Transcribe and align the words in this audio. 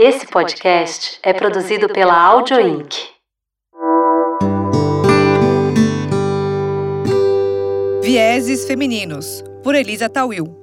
Esse 0.00 0.28
podcast 0.28 1.18
é 1.24 1.32
produzido 1.32 1.88
pela 1.88 2.14
Audio 2.14 2.60
Inc. 2.60 2.94
Vieses 8.00 8.64
Femininos, 8.64 9.42
por 9.60 9.74
Elisa 9.74 10.08
Tawil. 10.08 10.56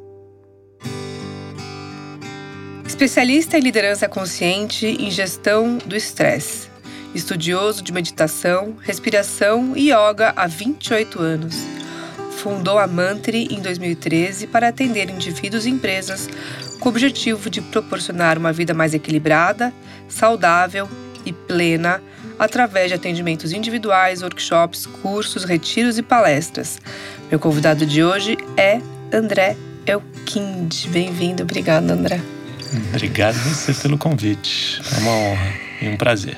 Especialista 2.87 3.57
em 3.57 3.59
liderança 3.59 4.07
consciente 4.07 4.87
em 4.87 5.11
gestão 5.11 5.79
do 5.79 5.97
estresse. 5.97 6.69
Estudioso 7.13 7.83
de 7.83 7.91
meditação, 7.91 8.77
respiração 8.79 9.75
e 9.75 9.91
yoga 9.91 10.31
há 10.33 10.47
28 10.47 11.21
anos. 11.21 11.57
Fundou 12.37 12.79
a 12.79 12.87
Mantri 12.87 13.53
em 13.53 13.59
2013 13.59 14.47
para 14.47 14.69
atender 14.69 15.09
indivíduos 15.09 15.65
e 15.65 15.71
empresas 15.71 16.29
com 16.79 16.89
o 16.89 16.91
objetivo 16.91 17.49
de 17.49 17.61
proporcionar 17.61 18.37
uma 18.37 18.53
vida 18.53 18.73
mais 18.73 18.93
equilibrada, 18.93 19.73
saudável 20.07 20.89
e 21.25 21.33
plena 21.33 22.01
através 22.37 22.89
de 22.89 22.95
atendimentos 22.95 23.51
individuais, 23.51 24.21
workshops, 24.21 24.85
cursos, 24.85 25.43
retiros 25.43 25.97
e 25.97 26.03
palestras. 26.03 26.79
Meu 27.29 27.39
convidado 27.39 27.85
de 27.85 28.03
hoje 28.03 28.37
é 28.57 28.79
André 29.11 29.55
Elkind. 29.85 30.87
Bem-vindo, 30.87 31.43
obrigado, 31.43 31.89
André. 31.91 32.21
Obrigado 32.89 33.35
você 33.35 33.73
pelo 33.73 33.97
convite. 33.97 34.81
É 34.95 34.99
uma 34.99 35.11
honra 35.11 35.53
e 35.81 35.87
um 35.87 35.97
prazer. 35.97 36.37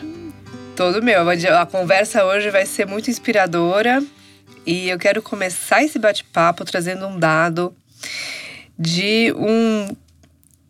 Todo 0.75 1.01
meu. 1.01 1.27
A 1.29 1.65
conversa 1.65 2.23
hoje 2.25 2.51
vai 2.51 2.65
ser 2.65 2.85
muito 2.85 3.09
inspiradora 3.09 4.03
e 4.65 4.89
eu 4.89 4.99
quero 4.99 5.21
começar 5.21 5.83
esse 5.83 5.97
bate-papo 5.97 6.63
trazendo 6.63 7.07
um 7.07 7.17
dado 7.17 7.73
de 8.77 9.33
um 9.35 9.87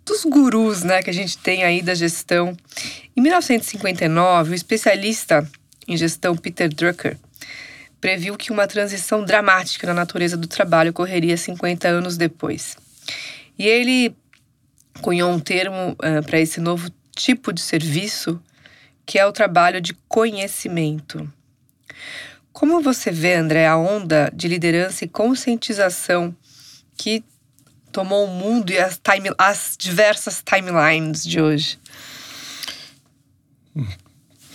dos 0.08 0.24
gurus 0.24 0.84
né, 0.84 1.04
que 1.04 1.10
a 1.10 1.14
gente 1.14 1.38
tem 1.38 1.64
aí 1.64 1.82
da 1.82 1.94
gestão. 1.94 2.56
Em 3.16 3.22
1959, 3.22 4.52
o 4.52 4.56
especialista 4.56 5.48
em 5.88 5.98
gestão 5.98 6.36
Peter 6.36 6.74
Drucker 6.74 7.18
previu 8.00 8.38
que 8.38 8.52
uma 8.52 8.68
transição 8.68 9.24
dramática 9.24 9.86
na 9.86 9.94
natureza 9.94 10.38
do 10.38 10.48
trabalho 10.48 10.92
ocorreria 10.92 11.36
50 11.36 11.88
anos 11.88 12.16
depois. 12.16 12.78
E 13.60 13.68
ele 13.68 14.16
cunhou 15.02 15.32
um 15.32 15.40
termo 15.40 15.92
uh, 15.92 16.24
para 16.26 16.40
esse 16.40 16.60
novo 16.60 16.90
tipo 17.16 17.52
de 17.52 17.62
serviço, 17.62 18.42
que 19.06 19.20
é 19.20 19.26
o 19.26 19.32
trabalho 19.32 19.82
de 19.82 19.94
conhecimento. 20.08 21.28
Como 22.54 22.82
você 22.82 23.12
vê, 23.12 23.36
André, 23.36 23.68
a 23.68 23.78
onda 23.78 24.32
de 24.34 24.48
liderança 24.48 25.06
e 25.06 25.08
conscientização 25.08 26.36
que 26.96 27.24
tomou 27.98 28.26
o 28.26 28.28
mundo 28.28 28.70
e 28.70 28.78
as, 28.78 29.02
time, 29.04 29.32
as 29.40 29.76
diversas 29.76 30.44
timelines 30.46 31.24
de 31.24 31.42
hoje? 31.42 31.80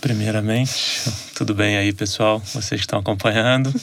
Primeiramente, 0.01 1.03
tudo 1.35 1.53
bem 1.53 1.77
aí, 1.77 1.93
pessoal? 1.93 2.39
Vocês 2.39 2.81
que 2.81 2.85
estão 2.85 3.01
acompanhando. 3.01 3.75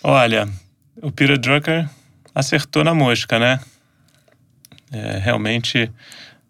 Olha, 0.00 0.48
o 1.02 1.10
Peter 1.10 1.36
Drucker 1.36 1.90
acertou 2.32 2.84
na 2.84 2.94
mosca, 2.94 3.36
né? 3.36 3.58
É, 4.92 5.18
realmente 5.18 5.90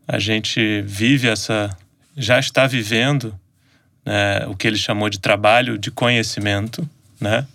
a 0.07 0.19
gente 0.19 0.83
vive 0.83 1.29
essa. 1.29 1.75
já 2.15 2.39
está 2.39 2.67
vivendo 2.67 3.35
né, 4.05 4.45
o 4.49 4.55
que 4.55 4.67
ele 4.67 4.77
chamou 4.77 5.09
de 5.09 5.19
trabalho 5.19 5.79
de 5.79 5.91
conhecimento, 5.91 6.87
né? 7.19 7.47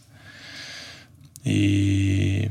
E 1.45 2.49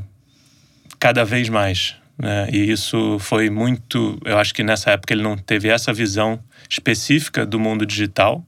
cada 1.03 1.25
vez 1.25 1.49
mais. 1.49 1.97
Né? 2.17 2.47
E 2.49 2.71
isso 2.71 3.19
foi 3.19 3.49
muito. 3.49 4.17
Eu 4.23 4.37
acho 4.37 4.53
que 4.53 4.63
nessa 4.63 4.91
época 4.91 5.13
ele 5.13 5.21
não 5.21 5.35
teve 5.37 5.67
essa 5.67 5.91
visão 5.91 6.41
específica 6.69 7.45
do 7.45 7.59
mundo 7.59 7.85
digital, 7.85 8.41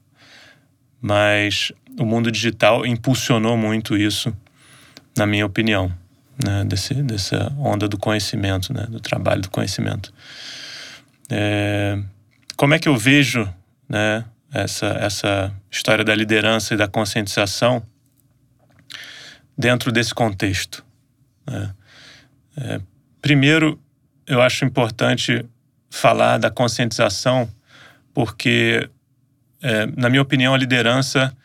mas 0.98 1.70
o 2.00 2.06
mundo 2.06 2.32
digital 2.32 2.86
impulsionou 2.86 3.58
muito 3.58 3.94
isso, 3.94 4.34
na 5.18 5.26
minha 5.26 5.44
opinião, 5.44 5.92
né? 6.42 6.64
Desse, 6.64 6.94
dessa 6.94 7.52
onda 7.58 7.86
do 7.86 7.98
conhecimento, 7.98 8.72
né? 8.72 8.86
do 8.88 9.00
trabalho 9.00 9.42
do 9.42 9.50
conhecimento. 9.50 10.10
É, 11.30 11.98
como 12.56 12.72
é 12.72 12.78
que 12.78 12.88
eu 12.88 12.96
vejo 12.96 13.46
né? 13.86 14.24
essa, 14.50 14.86
essa 14.86 15.52
história 15.70 16.02
da 16.02 16.14
liderança 16.14 16.72
e 16.72 16.76
da 16.78 16.88
conscientização 16.88 17.82
dentro 19.58 19.92
desse 19.92 20.14
contexto? 20.14 20.82
Né? 21.46 21.74
É, 22.56 22.80
primeiro, 23.20 23.80
eu 24.26 24.40
acho 24.40 24.64
importante 24.64 25.44
falar 25.90 26.38
da 26.38 26.50
conscientização, 26.50 27.48
porque, 28.12 28.88
é, 29.62 29.86
na 29.96 30.08
minha 30.08 30.22
opinião, 30.22 30.54
a 30.54 30.58
liderança 30.58 31.36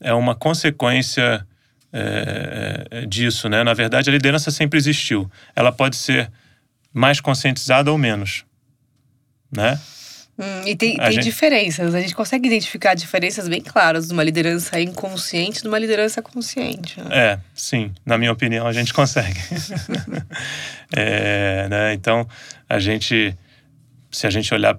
é 0.00 0.12
uma 0.12 0.34
consequência 0.34 1.46
é, 1.92 2.86
é, 2.90 3.06
disso, 3.06 3.48
né? 3.48 3.62
Na 3.62 3.74
verdade, 3.74 4.08
a 4.08 4.12
liderança 4.12 4.50
sempre 4.50 4.78
existiu. 4.78 5.30
Ela 5.54 5.70
pode 5.70 5.96
ser 5.96 6.30
mais 6.92 7.20
conscientizada 7.20 7.90
ou 7.90 7.98
menos, 7.98 8.44
né? 9.50 9.78
Hum, 10.42 10.66
e 10.66 10.74
tem, 10.74 10.96
tem 10.96 11.12
gente... 11.12 11.22
diferenças, 11.22 11.94
a 11.94 12.00
gente 12.00 12.16
consegue 12.16 12.48
identificar 12.48 12.94
diferenças 12.94 13.46
bem 13.46 13.60
claras 13.60 14.08
de 14.08 14.12
uma 14.12 14.24
liderança 14.24 14.80
inconsciente 14.80 15.60
e 15.60 15.62
de 15.62 15.68
uma 15.68 15.78
liderança 15.78 16.20
consciente. 16.20 17.00
Né? 17.00 17.06
É, 17.12 17.38
sim, 17.54 17.92
na 18.04 18.18
minha 18.18 18.32
opinião 18.32 18.66
a 18.66 18.72
gente 18.72 18.92
consegue. 18.92 19.38
é, 20.96 21.68
né, 21.68 21.94
então, 21.94 22.26
a 22.68 22.80
gente, 22.80 23.36
se 24.10 24.26
a 24.26 24.30
gente 24.30 24.52
olhar 24.52 24.76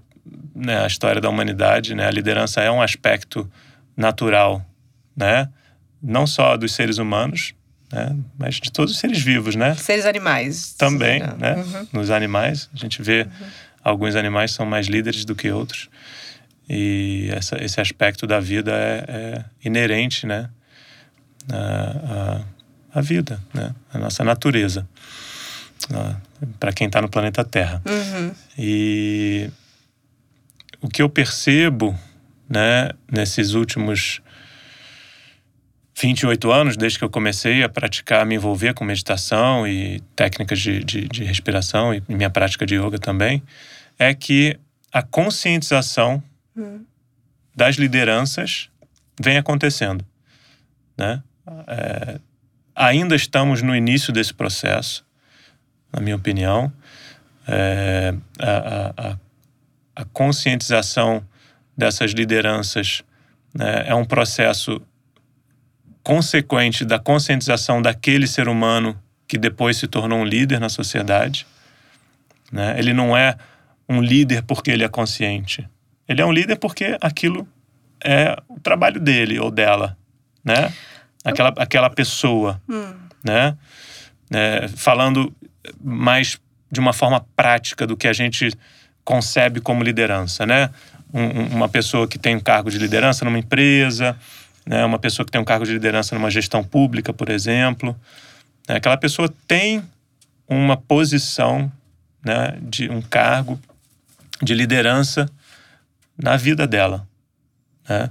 né, 0.53 0.83
a 0.83 0.87
história 0.87 1.21
da 1.21 1.29
humanidade, 1.29 1.95
né, 1.95 2.05
a 2.07 2.11
liderança 2.11 2.59
é 2.59 2.69
um 2.69 2.81
aspecto 2.81 3.49
natural, 3.95 4.65
né? 5.15 5.47
não 6.01 6.27
só 6.27 6.57
dos 6.57 6.73
seres 6.73 6.97
humanos, 6.97 7.53
né, 7.89 8.13
mas 8.37 8.55
de 8.55 8.69
todos 8.69 8.91
os 8.95 8.99
seres 8.99 9.21
vivos, 9.21 9.55
né? 9.55 9.75
Seres 9.75 10.05
animais. 10.05 10.73
Também, 10.73 11.21
né? 11.37 11.55
Uhum. 11.55 11.87
Nos 11.93 12.11
animais, 12.11 12.69
a 12.73 12.77
gente 12.77 13.01
vê... 13.01 13.21
Uhum 13.21 13.62
alguns 13.83 14.15
animais 14.15 14.51
são 14.51 14.65
mais 14.65 14.87
líderes 14.87 15.25
do 15.25 15.35
que 15.35 15.51
outros. 15.51 15.89
E 16.69 17.27
essa, 17.31 17.61
esse 17.63 17.81
aspecto 17.81 18.25
da 18.25 18.39
vida 18.39 18.71
é, 18.71 19.05
é 19.07 19.45
inerente, 19.63 20.25
né? 20.25 20.49
A, 21.51 22.41
a, 22.93 22.99
a, 22.99 23.01
vida, 23.01 23.39
né? 23.53 23.75
A 23.93 23.97
nossa 23.97 24.23
natureza. 24.23 24.87
Para 26.59 26.71
quem 26.71 26.87
está 26.87 27.01
no 27.01 27.09
planeta 27.09 27.43
Terra. 27.43 27.81
Uhum. 27.85 28.31
E 28.57 29.49
o 30.81 30.87
que 30.87 31.01
eu 31.01 31.09
percebo, 31.09 31.97
né? 32.47 32.91
Nesses 33.11 33.53
últimos 33.53 34.21
28 36.03 36.51
anos, 36.51 36.75
desde 36.75 36.99
que 36.99 37.05
eu 37.05 37.09
comecei 37.09 37.63
a 37.63 37.69
praticar, 37.69 38.25
me 38.25 38.35
envolver 38.35 38.73
com 38.73 38.83
meditação 38.83 39.65
e 39.65 40.01
técnicas 40.17 40.59
de, 40.59 40.83
de, 40.83 41.07
de 41.07 41.23
respiração 41.23 41.93
e 41.93 42.03
minha 42.09 42.29
prática 42.29 42.65
de 42.65 42.75
yoga 42.75 42.99
também, 42.99 43.41
é 43.97 44.13
que 44.13 44.59
a 44.91 45.01
conscientização 45.01 46.21
hum. 46.57 46.83
das 47.55 47.77
lideranças 47.77 48.69
vem 49.17 49.37
acontecendo. 49.37 50.05
Né? 50.97 51.23
É, 51.67 52.19
ainda 52.75 53.15
estamos 53.15 53.61
no 53.61 53.73
início 53.73 54.11
desse 54.11 54.33
processo, 54.33 55.05
na 55.89 56.01
minha 56.01 56.17
opinião. 56.17 56.71
É, 57.47 58.13
a, 58.39 58.93
a, 58.97 59.17
a, 59.95 60.05
conscientização 60.11 61.25
dessas 61.77 62.11
lideranças 62.11 63.03
né, 63.53 63.85
é 63.87 63.95
um 63.95 64.03
processo 64.03 64.81
consequente 66.03 66.83
da 66.83 66.99
conscientização 66.99 67.81
daquele 67.81 68.27
ser 68.27 68.47
humano 68.47 68.99
que 69.27 69.37
depois 69.37 69.77
se 69.77 69.87
tornou 69.87 70.19
um 70.19 70.25
líder 70.25 70.59
na 70.59 70.69
sociedade. 70.69 71.47
Né? 72.51 72.75
Ele 72.77 72.93
não 72.93 73.17
é 73.17 73.35
um 73.87 74.01
líder 74.01 74.43
porque 74.43 74.69
ele 74.69 74.83
é 74.83 74.89
consciente. 74.89 75.67
Ele 76.07 76.21
é 76.21 76.25
um 76.25 76.31
líder 76.31 76.57
porque 76.57 76.97
aquilo 77.01 77.47
é 78.03 78.35
o 78.47 78.59
trabalho 78.59 78.99
dele 78.99 79.39
ou 79.39 79.49
dela, 79.49 79.97
né? 80.43 80.71
Aquela, 81.23 81.53
aquela 81.57 81.89
pessoa, 81.89 82.61
hum. 82.69 82.93
né? 83.23 83.57
É, 84.31 84.67
falando 84.67 85.33
mais 85.81 86.37
de 86.69 86.79
uma 86.79 86.91
forma 86.91 87.25
prática 87.35 87.87
do 87.87 87.95
que 87.95 88.07
a 88.07 88.13
gente 88.13 88.51
concebe 89.05 89.61
como 89.61 89.83
liderança, 89.83 90.45
né? 90.45 90.69
Um, 91.13 91.55
uma 91.55 91.69
pessoa 91.69 92.07
que 92.07 92.17
tem 92.17 92.35
um 92.35 92.39
cargo 92.39 92.69
de 92.69 92.77
liderança 92.77 93.23
numa 93.23 93.39
empresa, 93.39 94.17
né? 94.65 94.83
Uma 94.85 94.99
pessoa 94.99 95.25
que 95.25 95.31
tem 95.31 95.41
um 95.41 95.45
cargo 95.45 95.65
de 95.65 95.73
liderança 95.73 96.15
numa 96.15 96.31
gestão 96.31 96.63
pública, 96.63 97.13
por 97.13 97.29
exemplo. 97.29 97.95
Né? 98.67 98.75
Aquela 98.75 98.97
pessoa 98.97 99.33
tem 99.47 99.83
uma 100.47 100.77
posição, 100.77 101.71
né? 102.23 102.57
De 102.61 102.89
um 102.89 103.01
cargo 103.01 103.59
de 104.41 104.53
liderança 104.53 105.29
na 106.17 106.37
vida 106.37 106.67
dela. 106.67 107.07
Né? 107.87 108.09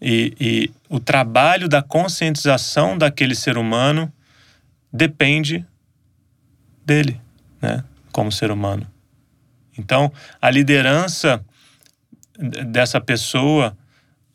E, 0.00 0.34
e 0.40 0.70
o 0.88 0.98
trabalho 0.98 1.68
da 1.68 1.82
conscientização 1.82 2.98
daquele 2.98 3.34
ser 3.34 3.56
humano 3.56 4.12
depende 4.92 5.64
dele, 6.84 7.20
né? 7.60 7.84
como 8.10 8.32
ser 8.32 8.50
humano. 8.50 8.86
Então, 9.78 10.12
a 10.40 10.50
liderança 10.50 11.42
dessa 12.38 13.00
pessoa 13.00 13.76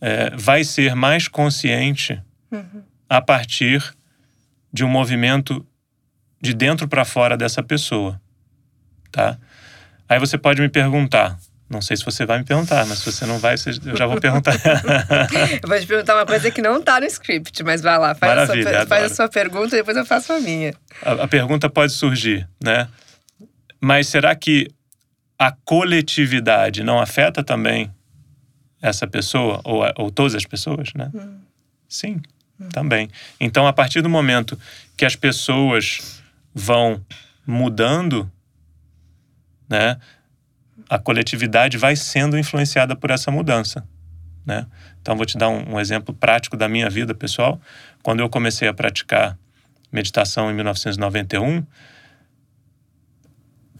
é, 0.01 0.31
vai 0.35 0.63
ser 0.63 0.95
mais 0.95 1.27
consciente 1.27 2.21
uhum. 2.51 2.83
a 3.09 3.21
partir 3.21 3.83
de 4.71 4.83
um 4.83 4.87
movimento 4.87 5.65
de 6.41 6.53
dentro 6.53 6.87
para 6.87 7.03
fora 7.03 7.35
dessa 7.35 7.63
pessoa, 7.63 8.21
tá? 9.11 9.37
Aí 10.07 10.19
você 10.19 10.37
pode 10.37 10.61
me 10.61 10.69
perguntar, 10.69 11.37
não 11.69 11.81
sei 11.81 11.97
se 11.97 12.05
você 12.05 12.25
vai 12.25 12.37
me 12.37 12.45
perguntar, 12.45 12.85
mas 12.85 12.99
se 12.99 13.11
você 13.11 13.25
não 13.25 13.39
vai, 13.39 13.55
eu 13.55 13.97
já 13.97 14.05
vou 14.05 14.19
perguntar. 14.21 14.53
eu 15.61 15.67
vou 15.67 15.79
te 15.79 15.85
perguntar 15.85 16.15
uma 16.15 16.25
coisa 16.25 16.49
que 16.51 16.61
não 16.61 16.79
está 16.79 16.99
no 16.99 17.05
script, 17.07 17.63
mas 17.63 17.81
vai 17.81 17.97
lá, 17.97 18.15
faz, 18.15 18.35
Maravilha, 18.35 18.69
a, 18.69 18.73
sua, 18.73 18.85
faz 18.87 19.11
a 19.11 19.15
sua 19.15 19.29
pergunta 19.29 19.75
e 19.75 19.79
depois 19.79 19.97
eu 19.97 20.05
faço 20.05 20.31
a 20.31 20.39
minha. 20.39 20.73
A, 21.01 21.23
a 21.23 21.27
pergunta 21.27 21.69
pode 21.69 21.91
surgir, 21.91 22.47
né? 22.63 22.87
Mas 23.81 24.07
será 24.07 24.35
que 24.35 24.67
a 25.37 25.51
coletividade 25.51 26.83
não 26.83 26.99
afeta 26.99 27.43
também 27.43 27.91
essa 28.81 29.07
pessoa, 29.07 29.61
ou, 29.63 29.83
ou 29.97 30.11
todas 30.11 30.35
as 30.35 30.45
pessoas, 30.45 30.93
né? 30.93 31.11
Hum. 31.13 31.39
Sim, 31.87 32.21
hum. 32.59 32.69
também. 32.69 33.09
Então, 33.39 33.67
a 33.67 33.73
partir 33.73 34.01
do 34.01 34.09
momento 34.09 34.59
que 34.95 35.05
as 35.05 35.15
pessoas 35.15 36.21
vão 36.53 37.03
mudando, 37.45 38.29
né? 39.69 39.97
a 40.89 40.97
coletividade 40.97 41.77
vai 41.77 41.95
sendo 41.95 42.37
influenciada 42.37 42.95
por 42.95 43.11
essa 43.11 43.31
mudança. 43.31 43.87
Né? 44.45 44.65
Então, 45.01 45.15
vou 45.15 45.25
te 45.25 45.37
dar 45.37 45.49
um, 45.49 45.75
um, 45.75 45.79
exemplo 45.79 46.13
prático 46.13 46.55
da 46.55 46.69
minha 46.69 46.89
vida 46.89 47.13
pessoal. 47.13 47.59
Quando 48.01 48.21
eu 48.21 48.29
comecei 48.29 48.67
a 48.67 48.73
praticar 48.73 49.37
meditação 49.91 50.49
em 50.49 50.53
1991, 50.53 51.65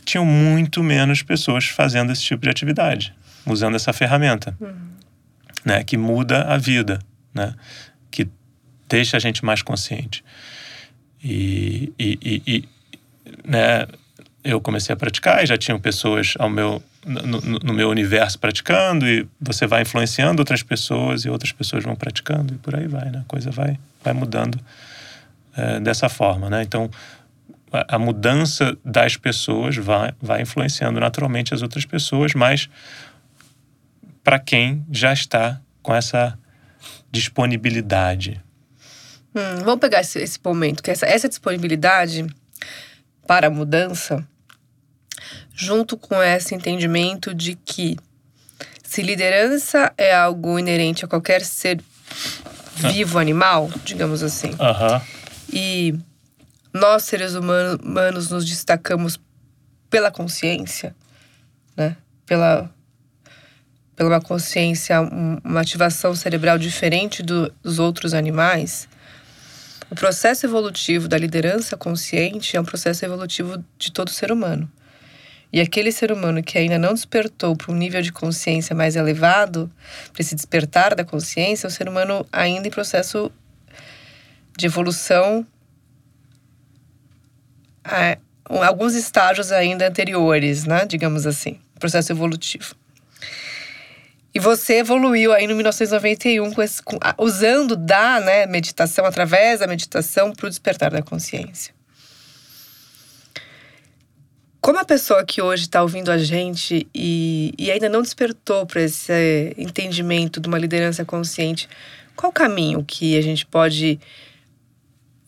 tinham 0.03 0.25
muito 0.25 0.81
menos 0.83 1.21
pessoas 1.21 1.65
fazendo 1.65 2.11
esse 2.11 2.23
tipo 2.23 2.43
de 2.43 2.49
atividade, 2.49 3.13
usando 3.47 3.75
essa 3.75 3.93
ferramenta, 3.93 4.55
uhum. 4.59 4.75
né? 5.65 5.83
que 5.83 5.97
muda 5.97 6.43
a 6.43 6.57
vida, 6.57 6.99
né? 7.33 7.53
que 8.11 8.27
deixa 8.87 9.17
a 9.17 9.19
gente 9.19 9.43
mais 9.43 9.61
consciente. 9.61 10.23
E, 11.23 11.91
e, 11.97 12.19
e, 12.21 12.43
e 12.47 12.69
né? 13.45 13.87
eu 14.43 14.61
comecei 14.61 14.93
a 14.93 14.95
praticar 14.95 15.43
e 15.43 15.47
já 15.47 15.57
tinham 15.57 15.79
pessoas 15.79 16.33
ao 16.37 16.49
meu 16.49 16.81
no, 17.07 17.59
no, 17.63 17.73
meu 17.73 17.89
universo 17.89 18.37
praticando 18.37 19.07
e 19.07 19.25
você 19.39 19.65
vai 19.65 19.83
influenciando 19.83 20.41
outras 20.41 20.61
pessoas 20.61 21.23
e 21.23 21.29
outras 21.29 21.53
pessoas 21.53 21.83
vão 21.83 21.95
praticando 21.95 22.53
e 22.53 22.57
por 22.57 22.75
aí 22.75 22.87
vai, 22.87 23.09
né? 23.09 23.19
A 23.25 23.29
coisa 23.29 23.49
vai, 23.49 23.79
vai 24.03 24.13
mudando 24.13 24.59
é, 25.55 25.79
dessa 25.79 26.09
forma, 26.09 26.49
né? 26.49 26.63
Então, 26.63 26.89
a, 27.71 27.95
a, 27.95 27.99
mudança 27.99 28.77
das 28.83 29.15
pessoas 29.15 29.77
vai, 29.77 30.13
vai 30.21 30.41
influenciando 30.41 30.99
naturalmente 30.99 31.53
as 31.53 31.61
outras 31.61 31.85
pessoas, 31.85 32.33
mas 32.33 32.69
para 34.27 34.39
quem 34.39 34.85
já 34.91 35.13
está 35.13 35.61
com 35.81 35.95
essa 35.95 36.37
disponibilidade. 37.09 38.43
Hum, 39.33 39.63
vamos 39.63 39.79
pegar 39.79 40.01
esse, 40.01 40.19
esse 40.19 40.37
momento, 40.43 40.83
que 40.83 40.91
essa, 40.91 41.05
essa 41.05 41.29
disponibilidade 41.29 42.27
para 43.25 43.47
a 43.47 43.49
mudança 43.49 44.27
junto 45.53 45.95
com 45.95 46.21
esse 46.21 46.53
entendimento 46.53 47.33
de 47.33 47.55
que 47.55 47.95
se 48.83 49.01
liderança 49.01 49.93
é 49.97 50.13
algo 50.13 50.59
inerente 50.59 51.05
a 51.05 51.07
qualquer 51.07 51.41
ser 51.41 51.81
vivo, 52.75 53.19
animal, 53.19 53.69
digamos 53.85 54.21
assim, 54.23 54.49
uhum. 54.49 55.01
e 55.53 55.97
nós, 56.73 57.03
seres 57.03 57.33
humanos, 57.33 58.29
nos 58.29 58.45
destacamos 58.45 59.17
pela 59.89 60.11
consciência, 60.11 60.93
né? 61.77 61.95
Pela, 62.25 62.69
pela 63.97 64.09
uma 64.11 64.21
consciência, 64.21 65.01
uma 65.43 65.59
ativação 65.59 66.13
cerebral 66.13 66.59
diferente 66.59 67.23
do, 67.23 67.51
dos 67.63 67.79
outros 67.79 68.13
animais. 68.13 68.87
O 69.89 69.95
processo 69.95 70.45
evolutivo 70.45 71.07
da 71.07 71.17
liderança 71.17 71.75
consciente 71.75 72.55
é 72.55 72.61
um 72.61 72.63
processo 72.63 73.03
evolutivo 73.03 73.61
de 73.75 73.91
todo 73.91 74.11
ser 74.11 74.31
humano. 74.31 74.71
E 75.51 75.59
aquele 75.59 75.91
ser 75.91 76.11
humano 76.11 76.43
que 76.43 76.59
ainda 76.59 76.77
não 76.77 76.93
despertou 76.93 77.55
para 77.55 77.71
um 77.71 77.75
nível 77.75 78.01
de 78.03 78.11
consciência 78.11 78.75
mais 78.75 78.95
elevado, 78.95 79.71
para 80.13 80.21
esse 80.21 80.35
despertar 80.35 80.93
da 80.93 81.03
consciência, 81.03 81.65
é 81.65 81.67
um 81.67 81.71
ser 81.71 81.89
humano 81.89 82.23
ainda 82.31 82.67
em 82.67 82.71
processo 82.71 83.31
de 84.55 84.67
evolução, 84.67 85.47
a, 87.83 88.17
alguns 88.45 88.93
estágios 88.93 89.51
ainda 89.51 89.87
anteriores, 89.87 90.65
né? 90.65 90.85
digamos 90.85 91.25
assim, 91.25 91.59
processo 91.79 92.11
evolutivo. 92.11 92.75
E 94.33 94.39
você 94.39 94.79
evoluiu 94.79 95.33
aí 95.33 95.47
no 95.47 95.55
1991 95.55 96.53
com 96.53 96.61
esse, 96.61 96.81
com, 96.83 96.97
usando 97.17 97.75
da 97.75 98.19
né, 98.19 98.45
meditação, 98.45 99.05
através 99.05 99.59
da 99.59 99.67
meditação, 99.67 100.31
para 100.33 100.45
o 100.45 100.49
despertar 100.49 100.91
da 100.91 101.01
consciência. 101.01 101.73
Como 104.59 104.79
a 104.79 104.85
pessoa 104.85 105.23
que 105.23 105.41
hoje 105.41 105.63
está 105.63 105.81
ouvindo 105.81 106.11
a 106.11 106.17
gente 106.17 106.85
e, 106.93 107.53
e 107.57 107.71
ainda 107.71 107.87
não 107.87 108.01
despertou 108.01 108.65
para 108.65 108.81
esse 108.81 109.55
entendimento 109.57 110.41
de 110.41 110.47
uma 110.49 110.57
liderança 110.57 111.05
consciente, 111.05 111.69
qual 112.17 112.31
o 112.31 112.33
caminho 112.33 112.83
que 112.83 113.17
a 113.17 113.21
gente 113.21 113.45
pode 113.45 113.97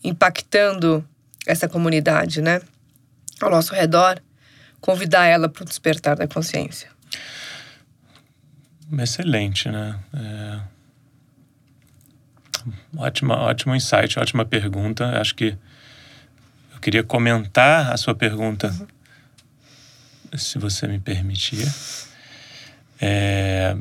impactando 0.04 1.02
essa 1.46 1.66
comunidade, 1.68 2.42
né, 2.42 2.60
ao 3.40 3.48
nosso 3.50 3.74
redor, 3.74 4.20
convidar 4.78 5.24
ela 5.24 5.48
para 5.48 5.62
o 5.62 5.66
despertar 5.66 6.16
da 6.16 6.28
consciência? 6.28 6.89
Excelente, 8.98 9.68
né? 9.68 9.98
É... 10.12 10.60
Ótima, 12.96 13.36
ótimo 13.36 13.74
insight, 13.74 14.18
ótima 14.18 14.44
pergunta. 14.44 15.20
Acho 15.20 15.34
que 15.34 15.56
eu 16.74 16.80
queria 16.80 17.02
comentar 17.02 17.92
a 17.92 17.96
sua 17.96 18.14
pergunta. 18.14 18.68
Uhum 18.68 19.00
se 20.36 20.58
você 20.58 20.86
me 20.86 20.98
permitir. 20.98 21.66
É... 23.00 23.76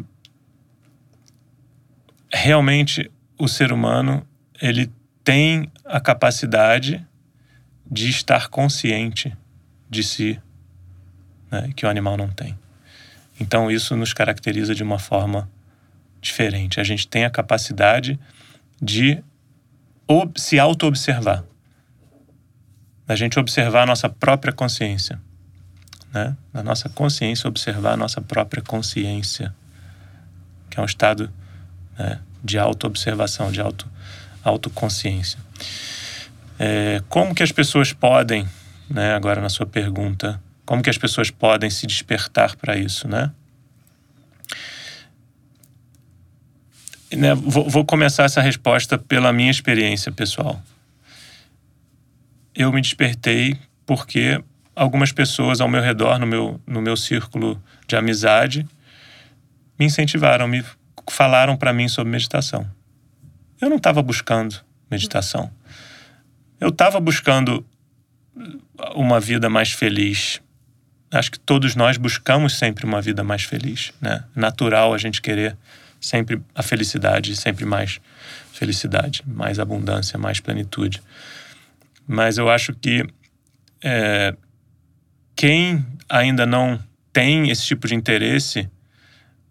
Realmente, 2.32 3.12
o 3.38 3.48
ser 3.48 3.72
humano 3.72 4.26
ele 4.62 4.92
tem 5.24 5.72
a 5.86 6.00
capacidade 6.00 7.06
de 7.90 8.10
estar 8.10 8.50
consciente 8.50 9.36
de 9.90 10.04
si, 10.04 10.40
né, 11.52 11.72
que 11.76 11.86
o 11.86 11.90
animal 11.90 12.16
não 12.16 12.30
tem. 12.30 12.58
Então, 13.40 13.72
isso 13.72 13.96
nos 13.96 14.14
caracteriza 14.14 14.76
de 14.76 14.84
uma 14.84 15.00
forma 15.00 15.50
diferente. 16.22 16.80
A 16.80 16.84
gente 16.84 17.08
tem 17.08 17.26
a 17.26 17.30
capacidade 17.30 18.20
de 18.82 19.24
se 20.38 20.60
auto-observar, 20.60 21.44
da 23.06 23.16
gente 23.16 23.40
observar 23.40 23.84
a 23.84 23.86
nossa 23.86 24.10
própria 24.10 24.52
consciência 24.52 25.20
né? 26.14 26.36
na 26.54 26.64
nossa 26.64 26.90
consciência, 26.90 27.48
observar 27.48 27.94
a 27.94 27.98
nossa 27.98 28.22
própria 28.22 28.62
consciência, 28.62 29.54
que 30.70 30.80
é 30.80 30.82
um 30.82 30.86
estado 30.86 31.32
né, 31.98 32.20
de 32.44 32.58
auto-observação, 32.58 33.52
de 33.52 33.62
auto, 33.62 33.88
autoconsciência. 34.44 35.40
É, 36.58 37.02
como 37.08 37.34
que 37.34 37.44
as 37.44 37.52
pessoas 37.52 37.94
podem, 37.94 38.48
né, 38.90 39.14
agora 39.14 39.42
na 39.42 39.50
sua 39.50 39.66
pergunta, 39.66 40.42
como 40.70 40.84
que 40.84 40.90
as 40.92 41.00
pessoas 41.00 41.32
podem 41.32 41.68
se 41.68 41.88
despertar 41.88 42.56
para 42.56 42.78
isso, 42.78 43.08
né? 43.08 43.32
né 47.12 47.34
vou, 47.34 47.68
vou 47.68 47.84
começar 47.84 48.26
essa 48.26 48.40
resposta 48.40 48.96
pela 48.96 49.34
minha 49.34 49.50
experiência 49.50 50.12
pessoal. 50.12 50.62
Eu 52.54 52.72
me 52.72 52.82
despertei 52.82 53.58
porque 53.84 54.40
algumas 54.76 55.12
pessoas 55.12 55.60
ao 55.60 55.68
meu 55.68 55.82
redor, 55.82 56.20
no 56.20 56.28
meu, 56.28 56.62
no 56.68 56.84
meu 56.84 56.96
círculo 56.96 57.60
de 57.88 57.96
amizade, 57.96 58.64
me 59.80 59.88
incentivaram, 59.88 60.48
me 60.48 60.64
falaram 61.10 61.58
para 61.58 61.74
mim 61.74 61.88
sobre 61.88 62.12
meditação. 62.12 62.70
Eu 63.60 63.72
não 63.72 63.78
estava 63.78 64.04
buscando 64.04 64.56
meditação. 64.88 65.50
Eu 66.60 66.70
estava 66.70 67.00
buscando 67.00 67.66
uma 68.94 69.20
vida 69.20 69.50
mais 69.50 69.72
feliz. 69.72 70.40
Acho 71.12 71.32
que 71.32 71.40
todos 71.40 71.76
nós 71.76 71.98
buscamos 71.98 72.58
sempre 72.58 72.86
uma 72.86 73.02
vida 73.02 73.24
mais 73.24 73.44
feliz, 73.44 73.92
né? 74.00 74.24
Natural 74.36 74.94
a 74.94 74.98
gente 74.98 75.22
querer 75.22 75.58
sempre 76.00 76.42
a 76.54 76.62
felicidade, 76.62 77.36
sempre 77.36 77.66
mais 77.66 78.00
felicidade, 78.54 79.24
mais 79.26 79.60
abundância, 79.60 80.18
mais 80.18 80.40
plenitude. 80.40 81.02
Mas 82.08 82.38
eu 82.38 82.50
acho 82.50 82.74
que 82.74 83.06
é, 83.82 84.36
quem 85.36 85.86
ainda 86.08 86.46
não 86.46 86.80
tem 87.12 87.50
esse 87.50 87.66
tipo 87.66 87.88
de 87.88 87.96
interesse 87.96 88.70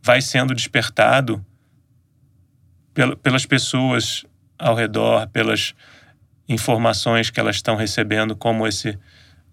vai 0.02 0.20
sendo 0.20 0.54
despertado 0.54 1.44
pelas 3.22 3.46
pessoas 3.46 4.24
ao 4.58 4.74
redor, 4.74 5.28
pelas 5.28 5.74
informações 6.48 7.30
que 7.30 7.38
elas 7.38 7.56
estão 7.56 7.76
recebendo, 7.76 8.34
como 8.34 8.66
esse, 8.66 8.98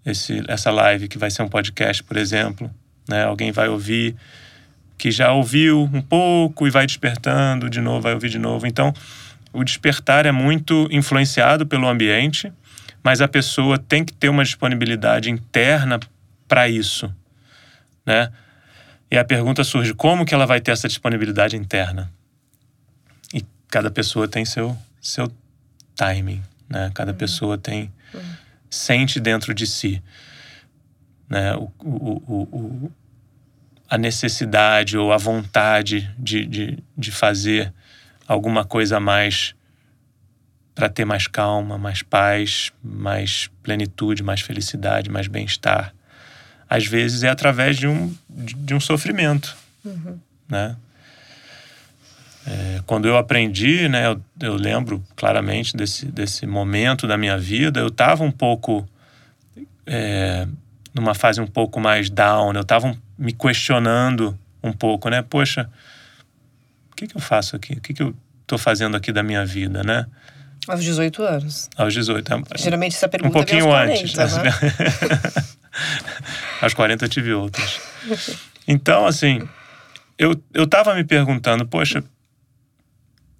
esse, 0.06 0.42
essa 0.46 0.70
live, 0.70 1.08
que 1.08 1.18
vai 1.18 1.30
ser 1.30 1.42
um 1.42 1.48
podcast, 1.48 2.02
por 2.04 2.16
exemplo. 2.16 2.70
Né? 3.08 3.24
Alguém 3.24 3.50
vai 3.50 3.68
ouvir, 3.68 4.14
que 4.96 5.10
já 5.10 5.32
ouviu 5.32 5.90
um 5.92 6.00
pouco 6.00 6.66
e 6.66 6.70
vai 6.70 6.86
despertando 6.86 7.68
de 7.68 7.80
novo, 7.80 8.02
vai 8.02 8.14
ouvir 8.14 8.30
de 8.30 8.38
novo. 8.38 8.66
Então, 8.66 8.94
o 9.52 9.64
despertar 9.64 10.24
é 10.24 10.32
muito 10.32 10.88
influenciado 10.92 11.66
pelo 11.66 11.88
ambiente, 11.88 12.52
mas 13.02 13.20
a 13.20 13.28
pessoa 13.28 13.78
tem 13.78 14.04
que 14.04 14.12
ter 14.12 14.28
uma 14.28 14.44
disponibilidade 14.44 15.28
interna 15.28 15.98
para 16.46 16.68
isso, 16.68 17.12
né? 18.04 18.30
E 19.10 19.16
a 19.16 19.24
pergunta 19.24 19.62
surge: 19.64 19.94
como 19.94 20.24
que 20.24 20.34
ela 20.34 20.46
vai 20.46 20.60
ter 20.60 20.72
essa 20.72 20.88
disponibilidade 20.88 21.56
interna? 21.56 22.10
E 23.32 23.44
cada 23.68 23.90
pessoa 23.90 24.26
tem 24.26 24.44
seu 24.44 24.76
seu 25.00 25.30
timing, 25.94 26.42
né? 26.68 26.90
Cada 26.94 27.12
uhum. 27.12 27.18
pessoa 27.18 27.56
tem 27.56 27.92
uhum. 28.12 28.20
Sente 28.76 29.18
dentro 29.18 29.54
de 29.54 29.66
si, 29.66 30.02
né? 31.28 31.54
O, 31.56 31.72
o, 31.80 32.46
o, 32.52 32.92
a 33.88 33.96
necessidade 33.96 34.98
ou 34.98 35.12
a 35.12 35.16
vontade 35.16 36.12
de, 36.18 36.44
de, 36.44 36.78
de 36.96 37.12
fazer 37.12 37.72
alguma 38.26 38.64
coisa 38.64 38.96
a 38.96 39.00
mais 39.00 39.54
para 40.74 40.90
ter 40.90 41.06
mais 41.06 41.26
calma, 41.26 41.78
mais 41.78 42.02
paz, 42.02 42.70
mais 42.82 43.48
plenitude, 43.62 44.22
mais 44.22 44.42
felicidade, 44.42 45.08
mais 45.08 45.26
bem-estar. 45.26 45.94
Às 46.68 46.84
vezes 46.86 47.22
é 47.22 47.30
através 47.30 47.78
de 47.78 47.86
um, 47.86 48.14
de 48.28 48.74
um 48.74 48.80
sofrimento, 48.80 49.56
uhum. 49.84 50.18
né? 50.48 50.76
É, 52.46 52.80
quando 52.86 53.08
eu 53.08 53.16
aprendi, 53.16 53.88
né, 53.88 54.06
eu, 54.06 54.20
eu, 54.40 54.54
lembro 54.54 55.02
claramente 55.16 55.76
desse, 55.76 56.06
desse 56.06 56.46
momento 56.46 57.06
da 57.06 57.16
minha 57.16 57.36
vida, 57.36 57.80
eu 57.80 57.88
estava 57.88 58.22
um 58.22 58.30
pouco 58.30 58.88
é, 59.84 60.46
numa 60.94 61.14
fase 61.14 61.40
um 61.40 61.46
pouco 61.46 61.80
mais 61.80 62.08
down, 62.08 62.52
eu 62.54 62.60
estava 62.60 62.96
me 63.18 63.32
questionando 63.32 64.38
um 64.62 64.72
pouco, 64.72 65.08
né? 65.08 65.22
Poxa, 65.22 65.68
o 66.92 66.94
que, 66.94 67.08
que 67.08 67.16
eu 67.16 67.20
faço 67.20 67.56
aqui? 67.56 67.74
O 67.74 67.80
que, 67.80 67.92
que 67.92 68.02
eu 68.02 68.14
estou 68.42 68.58
fazendo 68.58 68.96
aqui 68.96 69.12
da 69.12 69.22
minha 69.22 69.44
vida, 69.44 69.82
né? 69.82 70.06
Aos 70.68 70.82
18 70.82 71.22
anos. 71.22 71.68
Aos 71.76 71.94
18. 71.94 72.32
É, 72.32 72.58
Geralmente 72.58 72.96
essa 72.96 73.08
pergunta 73.08 73.30
Um 73.30 73.40
pouquinho 73.40 73.66
aos 73.66 73.74
40, 73.74 74.22
antes. 74.22 74.36
Né? 74.36 74.52
aos 76.62 76.74
40 76.74 77.04
eu 77.04 77.08
tive 77.08 77.32
outras. 77.32 77.80
Então, 78.66 79.06
assim, 79.06 79.46
eu, 80.18 80.40
eu 80.52 80.66
tava 80.66 80.94
me 80.94 81.04
perguntando, 81.04 81.66
poxa, 81.66 82.02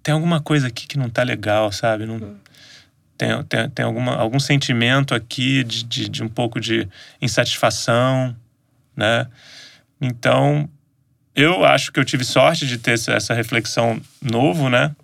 tem 0.07 0.13
alguma 0.13 0.39
coisa 0.39 0.67
aqui 0.67 0.87
que 0.87 0.97
não 0.97 1.09
tá 1.09 1.21
legal, 1.21 1.69
sabe? 1.69 2.05
Não, 2.05 2.15
hum. 2.15 2.37
tem, 3.17 3.43
tem, 3.43 3.69
tem 3.71 3.85
alguma, 3.85 4.15
algum 4.15 4.39
sentimento 4.39 5.13
aqui 5.13 5.65
de, 5.65 5.83
de, 5.83 6.07
de 6.07 6.23
um 6.23 6.29
pouco 6.29 6.61
de 6.61 6.87
insatisfação, 7.21 8.33
né? 8.95 9.27
Então, 9.99 10.69
eu 11.35 11.65
acho 11.65 11.91
que 11.91 11.99
eu 11.99 12.05
tive 12.05 12.23
sorte 12.23 12.65
de 12.65 12.77
ter 12.77 12.93
essa 12.93 13.33
reflexão 13.33 14.01
novo, 14.21 14.69
né? 14.69 14.95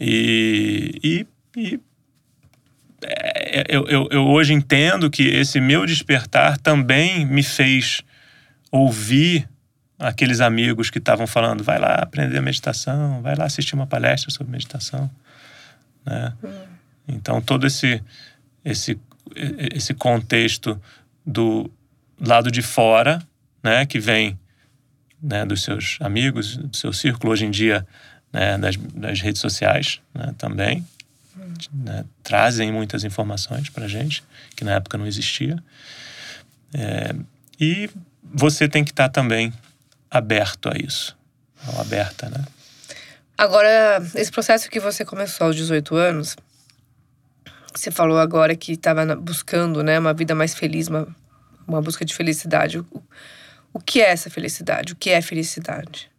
E, 0.00 0.98
e, 1.04 1.26
e 1.54 1.80
é, 3.04 3.66
eu, 3.68 3.84
eu, 3.88 4.08
eu, 4.10 4.26
hoje 4.26 4.54
entendo 4.54 5.10
que 5.10 5.24
esse 5.24 5.60
meu 5.60 5.84
despertar 5.84 6.56
também 6.56 7.26
me 7.26 7.42
fez 7.42 8.00
ouvir 8.72 9.46
aqueles 10.00 10.40
amigos 10.40 10.88
que 10.88 10.98
estavam 10.98 11.26
falando, 11.26 11.62
vai 11.62 11.78
lá 11.78 11.96
aprender 11.96 12.40
meditação, 12.40 13.20
vai 13.20 13.36
lá 13.36 13.44
assistir 13.44 13.74
uma 13.74 13.86
palestra 13.86 14.30
sobre 14.30 14.50
meditação, 14.50 15.10
né? 16.04 16.32
Hum. 16.42 16.48
Então 17.06 17.40
todo 17.40 17.66
esse 17.66 18.02
esse 18.64 18.98
esse 19.72 19.94
contexto 19.94 20.80
do 21.24 21.70
lado 22.18 22.50
de 22.50 22.62
fora, 22.62 23.22
né, 23.62 23.86
que 23.86 24.00
vem 24.00 24.38
né, 25.22 25.44
dos 25.44 25.62
seus 25.62 25.98
amigos, 26.00 26.56
do 26.56 26.76
seu 26.76 26.92
círculo 26.92 27.32
hoje 27.32 27.44
em 27.44 27.50
dia, 27.50 27.86
né, 28.32 28.58
das, 28.58 28.76
das 28.76 29.20
redes 29.20 29.40
sociais 29.40 30.00
né, 30.12 30.34
também, 30.36 30.84
hum. 31.38 31.54
né, 31.72 32.04
trazem 32.22 32.72
muitas 32.72 33.04
informações 33.04 33.68
para 33.68 33.86
gente 33.86 34.24
que 34.56 34.64
na 34.64 34.72
época 34.72 34.98
não 34.98 35.06
existia. 35.06 35.62
É, 36.74 37.14
e 37.58 37.88
você 38.22 38.68
tem 38.68 38.82
que 38.82 38.90
estar 38.90 39.08
tá 39.08 39.12
também 39.20 39.52
aberto 40.10 40.68
a 40.68 40.76
isso. 40.76 41.16
Ou 41.68 41.80
aberta, 41.80 42.28
né? 42.28 42.44
Agora, 43.36 44.02
esse 44.14 44.30
processo 44.30 44.68
que 44.68 44.80
você 44.80 45.04
começou 45.04 45.46
aos 45.46 45.56
18 45.56 45.96
anos, 45.96 46.36
você 47.74 47.90
falou 47.90 48.18
agora 48.18 48.54
que 48.54 48.72
estava 48.72 49.14
buscando 49.16 49.82
né, 49.82 49.98
uma 49.98 50.12
vida 50.12 50.34
mais 50.34 50.54
feliz, 50.54 50.88
uma, 50.88 51.08
uma 51.66 51.80
busca 51.80 52.04
de 52.04 52.14
felicidade. 52.14 52.78
O, 52.78 52.86
o 53.72 53.80
que 53.80 54.00
é 54.00 54.10
essa 54.10 54.28
felicidade? 54.28 54.92
O 54.92 54.96
que 54.96 55.10
é 55.10 55.22
felicidade? 55.22 56.10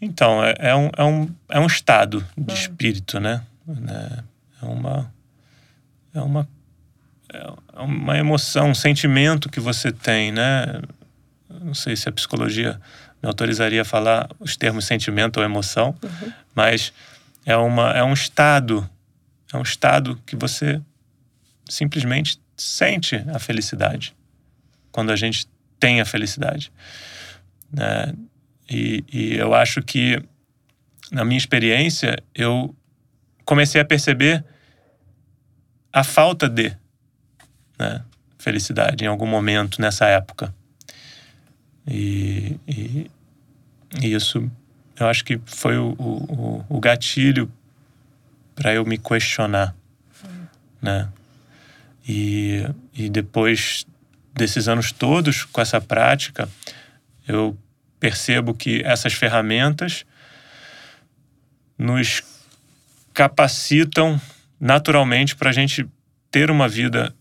Então, 0.00 0.44
é, 0.44 0.54
é 0.58 0.74
um, 0.74 0.90
é, 0.96 1.04
um, 1.04 1.34
é 1.48 1.60
um 1.60 1.66
estado 1.66 2.26
de 2.36 2.52
hum. 2.52 2.56
espírito, 2.56 3.20
né? 3.20 3.42
É 4.60 4.64
uma. 4.66 5.14
É 6.12 6.20
uma 6.20 6.48
é 7.32 7.80
uma 7.80 8.16
emoção, 8.16 8.70
um 8.70 8.74
sentimento 8.74 9.48
que 9.48 9.58
você 9.58 9.90
tem, 9.90 10.30
né? 10.30 10.80
Não 11.60 11.74
sei 11.74 11.96
se 11.96 12.08
a 12.08 12.12
psicologia 12.12 12.80
me 13.22 13.28
autorizaria 13.28 13.82
a 13.82 13.84
falar 13.84 14.28
os 14.38 14.56
termos 14.56 14.84
sentimento 14.84 15.38
ou 15.38 15.44
emoção, 15.44 15.96
uhum. 16.02 16.32
mas 16.54 16.92
é, 17.46 17.56
uma, 17.56 17.90
é 17.92 18.02
um 18.02 18.12
estado, 18.12 18.88
é 19.52 19.56
um 19.56 19.62
estado 19.62 20.20
que 20.26 20.36
você 20.36 20.80
simplesmente 21.68 22.40
sente 22.56 23.16
a 23.32 23.38
felicidade 23.38 24.14
quando 24.92 25.10
a 25.10 25.16
gente 25.16 25.46
tem 25.80 26.00
a 26.00 26.04
felicidade. 26.04 26.70
Né? 27.72 28.14
E, 28.70 29.04
e 29.12 29.34
eu 29.34 29.54
acho 29.54 29.82
que, 29.82 30.22
na 31.10 31.24
minha 31.24 31.38
experiência, 31.38 32.16
eu 32.34 32.74
comecei 33.44 33.80
a 33.80 33.84
perceber 33.84 34.44
a 35.92 36.02
falta 36.02 36.48
de 36.48 36.74
né, 37.78 38.02
felicidade 38.38 39.04
em 39.04 39.08
algum 39.08 39.26
momento 39.26 39.80
nessa 39.80 40.06
época. 40.06 40.54
E, 41.86 42.58
e, 42.66 43.10
e 44.00 44.14
isso 44.14 44.50
eu 44.98 45.08
acho 45.08 45.24
que 45.24 45.40
foi 45.44 45.76
o, 45.76 45.92
o, 45.98 46.64
o 46.68 46.80
gatilho 46.80 47.50
para 48.54 48.72
eu 48.72 48.84
me 48.84 48.96
questionar, 48.96 49.74
né? 50.80 51.08
E, 52.06 52.64
e 52.94 53.08
depois 53.08 53.86
desses 54.32 54.68
anos 54.68 54.92
todos 54.92 55.44
com 55.44 55.60
essa 55.60 55.80
prática, 55.80 56.48
eu 57.26 57.56
percebo 57.98 58.54
que 58.54 58.82
essas 58.84 59.14
ferramentas 59.14 60.04
nos 61.78 62.22
capacitam 63.12 64.20
naturalmente 64.60 65.34
para 65.34 65.50
a 65.50 65.52
gente 65.52 65.88
ter 66.30 66.50
uma 66.50 66.68
vida 66.68 67.14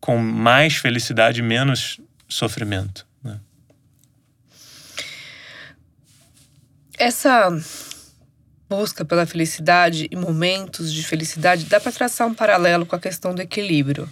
com 0.00 0.18
mais 0.18 0.76
felicidade 0.76 1.40
e 1.40 1.42
menos 1.42 2.00
sofrimento. 2.28 3.06
Essa 6.98 7.50
busca 8.68 9.04
pela 9.04 9.26
felicidade 9.26 10.08
e 10.10 10.16
momentos 10.16 10.92
de 10.92 11.02
felicidade 11.04 11.64
dá 11.66 11.80
para 11.80 11.92
traçar 11.92 12.26
um 12.26 12.34
paralelo 12.34 12.86
com 12.86 12.96
a 12.96 13.00
questão 13.00 13.34
do 13.34 13.42
equilíbrio. 13.42 14.08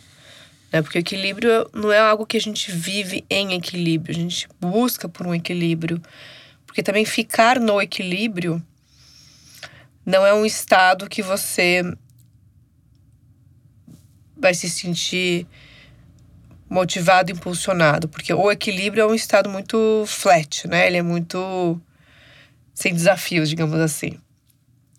Né? 0.72 0.82
Porque 0.82 0.98
o 0.98 1.00
equilíbrio 1.00 1.68
não 1.72 1.92
é 1.92 1.98
algo 1.98 2.26
que 2.26 2.36
a 2.36 2.40
gente 2.40 2.70
vive 2.70 3.24
em 3.28 3.54
equilíbrio, 3.54 4.16
a 4.16 4.18
gente 4.18 4.48
busca 4.60 5.08
por 5.08 5.26
um 5.26 5.34
equilíbrio. 5.34 6.00
Porque 6.66 6.82
também 6.82 7.04
ficar 7.04 7.60
no 7.60 7.80
equilíbrio 7.80 8.62
não 10.04 10.26
é 10.26 10.34
um 10.34 10.44
estado 10.44 11.08
que 11.08 11.22
você 11.22 11.82
vai 14.36 14.54
se 14.54 14.68
sentir 14.68 15.46
motivado, 16.68 17.30
impulsionado, 17.30 18.08
porque 18.08 18.32
o 18.32 18.50
equilíbrio 18.50 19.02
é 19.02 19.06
um 19.06 19.14
estado 19.14 19.48
muito 19.48 20.04
flat, 20.06 20.66
né? 20.66 20.86
Ele 20.86 20.96
é 20.96 21.02
muito 21.02 21.80
sem 22.74 22.94
desafios, 22.94 23.48
digamos 23.48 23.78
assim. 23.80 24.18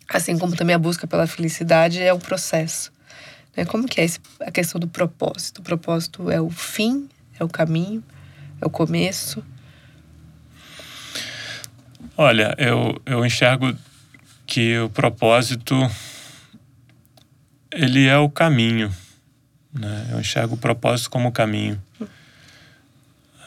Assim 0.08 0.38
como 0.38 0.56
também 0.56 0.76
a 0.76 0.80
busca 0.80 1.08
pela 1.08 1.26
felicidade 1.28 2.02
é 2.02 2.14
um 2.14 2.20
processo. 2.20 2.92
Né? 3.56 3.66
Como 3.66 3.88
que 3.88 4.02
é 4.02 4.04
esse, 4.04 4.20
a 4.40 4.52
questão 4.52 4.80
do 4.80 4.88
propósito? 4.88 5.60
O 5.60 5.64
propósito 5.64 6.30
é 6.30 6.40
o 6.40 6.50
fim, 6.50 7.10
é 7.40 7.44
o 7.44 7.48
caminho, 7.48 8.04
é 8.62 8.66
o 8.66 8.70
começo? 8.70 9.44
Olha, 12.16 12.54
eu, 12.58 13.02
eu 13.06 13.26
enxergo 13.26 13.76
que 14.46 14.78
o 14.80 14.90
propósito 14.90 15.76
ele 17.72 18.06
é 18.06 18.18
o 18.18 18.30
caminho. 18.30 18.94
Né? 19.74 20.10
Eu 20.12 20.20
enxergo 20.20 20.56
o 20.56 20.58
propósito 20.58 21.10
como 21.10 21.30
o 21.30 21.32
caminho. 21.32 21.82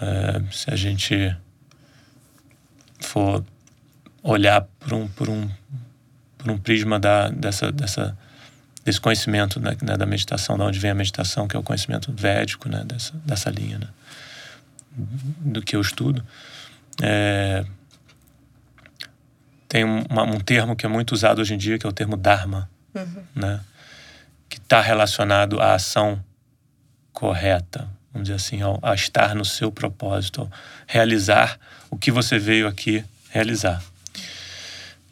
É, 0.01 0.43
se 0.53 0.71
a 0.71 0.77
gente 0.77 1.35
for 3.01 3.45
olhar 4.27 4.63
por 4.81 4.93
um, 4.93 5.09
por 5.09 5.29
um, 5.29 5.49
por 6.39 6.51
um 6.51 6.59
prisma 6.59 6.99
da, 6.99 7.29
dessa, 7.29 7.71
dessa, 7.71 8.17
desse 8.85 9.01
conhecimento 9.01 9.61
né, 9.61 9.77
né, 9.83 9.97
da 9.97 10.07
meditação, 10.07 10.59
da 10.59 10.65
onde 10.65 10.79
vem 10.79 10.91
a 10.91 10.95
meditação, 10.95 11.47
que 11.47 11.57
é 11.57 11.59
o 11.59 11.63
conhecimento 11.63 12.13
védico, 12.13 12.69
né, 12.69 12.83
dessa, 12.85 13.13
dessa 13.25 13.51
linha, 13.51 13.79
né, 13.79 13.89
do 15.41 15.63
que 15.63 15.77
eu 15.77 15.81
estudo. 15.81 16.25
É, 17.03 17.65
tem 19.69 19.85
uma, 19.85 20.23
um 20.23 20.41
termo 20.41 20.75
que 20.75 20.87
é 20.87 20.89
muito 20.89 21.13
usado 21.13 21.41
hoje 21.41 21.55
em 21.55 21.59
dia, 21.59 21.79
que 21.79 21.87
é 21.87 21.89
o 21.89 21.93
termo 21.93 22.17
Dharma, 22.17 22.69
Uhum. 22.95 23.25
né? 23.35 23.61
que 24.49 24.57
está 24.57 24.81
relacionado 24.81 25.61
à 25.61 25.75
ação 25.75 26.25
correta, 27.13 27.87
vamos 28.11 28.29
dizer 28.29 28.37
assim, 28.37 28.63
ao, 28.63 28.79
a 28.83 28.95
estar 28.95 29.35
no 29.35 29.45
seu 29.45 29.71
propósito, 29.71 30.41
ao 30.41 30.51
realizar 30.87 31.59
o 31.91 31.99
que 31.99 32.11
você 32.11 32.39
veio 32.39 32.67
aqui 32.67 33.05
realizar. 33.29 33.83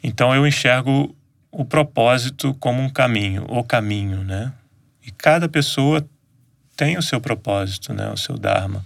Então 0.07 0.35
eu 0.35 0.45
enxergo 0.45 1.15
o 1.51 1.65
propósito 1.65 2.53
como 2.59 2.79
um 2.79 2.89
caminho, 2.89 3.43
o 3.49 3.63
caminho, 3.63 4.23
né? 4.23 4.53
E 5.03 5.09
cada 5.09 5.49
pessoa 5.49 6.07
tem 6.75 6.95
o 6.95 7.01
seu 7.01 7.19
propósito, 7.19 7.91
né? 7.91 8.09
O 8.11 8.17
seu 8.17 8.37
dharma. 8.37 8.85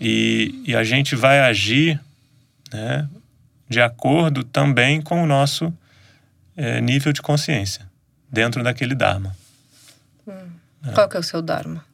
E, 0.00 0.62
e 0.66 0.74
a 0.74 0.82
gente 0.82 1.14
vai 1.14 1.40
agir, 1.40 2.00
né? 2.72 3.06
De 3.68 3.80
acordo 3.80 4.42
também 4.42 5.02
com 5.02 5.22
o 5.22 5.26
nosso 5.26 5.72
eh, 6.56 6.80
nível 6.80 7.12
de 7.12 7.20
consciência 7.20 7.86
dentro 8.30 8.62
daquele 8.62 8.94
dharma. 8.94 9.36
Qual 10.94 11.08
que 11.08 11.16
é 11.16 11.20
o 11.20 11.22
seu 11.22 11.42
Dharma? 11.42 11.84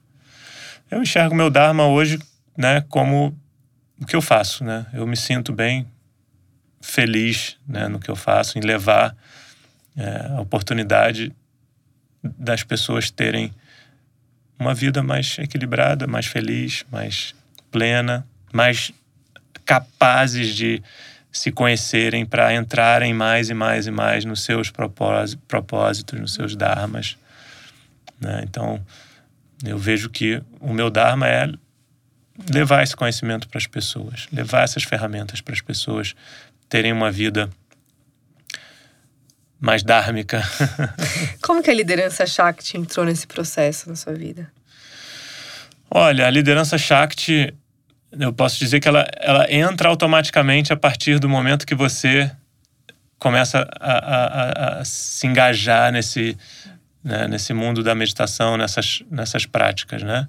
Eu 0.90 1.02
enxergo 1.02 1.34
meu 1.34 1.50
Dharma 1.50 1.86
hoje, 1.86 2.18
né, 2.56 2.80
como 2.88 3.36
o 4.00 4.06
que 4.06 4.16
eu 4.16 4.22
faço, 4.22 4.64
né? 4.64 4.86
Eu 4.92 5.06
me 5.06 5.16
sinto 5.16 5.52
bem 5.52 5.86
feliz, 6.80 7.56
né, 7.66 7.88
no 7.88 7.98
que 7.98 8.10
eu 8.10 8.16
faço, 8.16 8.58
em 8.58 8.62
levar 8.62 9.16
é, 9.96 10.32
a 10.36 10.40
oportunidade 10.40 11.32
das 12.22 12.62
pessoas 12.62 13.10
terem 13.10 13.52
uma 14.58 14.74
vida 14.74 15.02
mais 15.02 15.38
equilibrada, 15.38 16.06
mais 16.06 16.26
feliz, 16.26 16.84
mais 16.90 17.34
plena, 17.70 18.26
mais 18.52 18.92
capazes 19.64 20.54
de 20.54 20.82
se 21.30 21.52
conhecerem 21.52 22.24
para 22.24 22.54
entrarem 22.54 23.12
mais 23.14 23.50
e 23.50 23.54
mais 23.54 23.86
e 23.86 23.90
mais 23.90 24.24
nos 24.24 24.42
seus 24.42 24.70
propós- 24.70 25.36
propósitos, 25.46 26.18
nos 26.18 26.34
seus 26.34 26.56
dharmas. 26.56 27.16
Né? 28.20 28.40
Então, 28.44 28.84
eu 29.64 29.78
vejo 29.78 30.10
que 30.10 30.42
o 30.60 30.72
meu 30.72 30.90
dharma 30.90 31.28
é 31.28 31.52
levar 32.52 32.82
esse 32.82 32.96
conhecimento 32.96 33.48
para 33.48 33.58
as 33.58 33.66
pessoas, 33.66 34.26
levar 34.32 34.62
essas 34.62 34.84
ferramentas 34.84 35.40
para 35.40 35.54
as 35.54 35.60
pessoas 35.60 36.14
terem 36.68 36.92
uma 36.92 37.10
vida 37.10 37.48
mais 39.60 39.82
dármica. 39.82 40.42
Como 41.42 41.62
que 41.62 41.70
a 41.70 41.74
liderança 41.74 42.24
Shakti 42.26 42.76
entrou 42.76 43.04
nesse 43.04 43.26
processo 43.26 43.88
na 43.88 43.96
sua 43.96 44.14
vida? 44.14 44.50
Olha, 45.90 46.26
a 46.26 46.30
liderança 46.30 46.76
Shakti, 46.78 47.52
eu 48.12 48.32
posso 48.32 48.58
dizer 48.58 48.78
que 48.80 48.86
ela, 48.88 49.06
ela 49.16 49.50
entra 49.52 49.88
automaticamente 49.88 50.72
a 50.72 50.76
partir 50.76 51.18
do 51.18 51.28
momento 51.28 51.66
que 51.66 51.74
você 51.74 52.30
começa 53.18 53.66
a, 53.80 53.92
a- 53.92 54.26
a- 54.26 54.80
a 54.80 54.84
se 54.84 55.26
engajar 55.26 55.90
nesse, 55.90 56.36
né, 57.02 57.26
nesse 57.26 57.52
mundo 57.52 57.82
da 57.82 57.94
meditação, 57.94 58.56
nessas, 58.56 59.02
nessas 59.10 59.44
práticas, 59.44 60.02
né? 60.02 60.28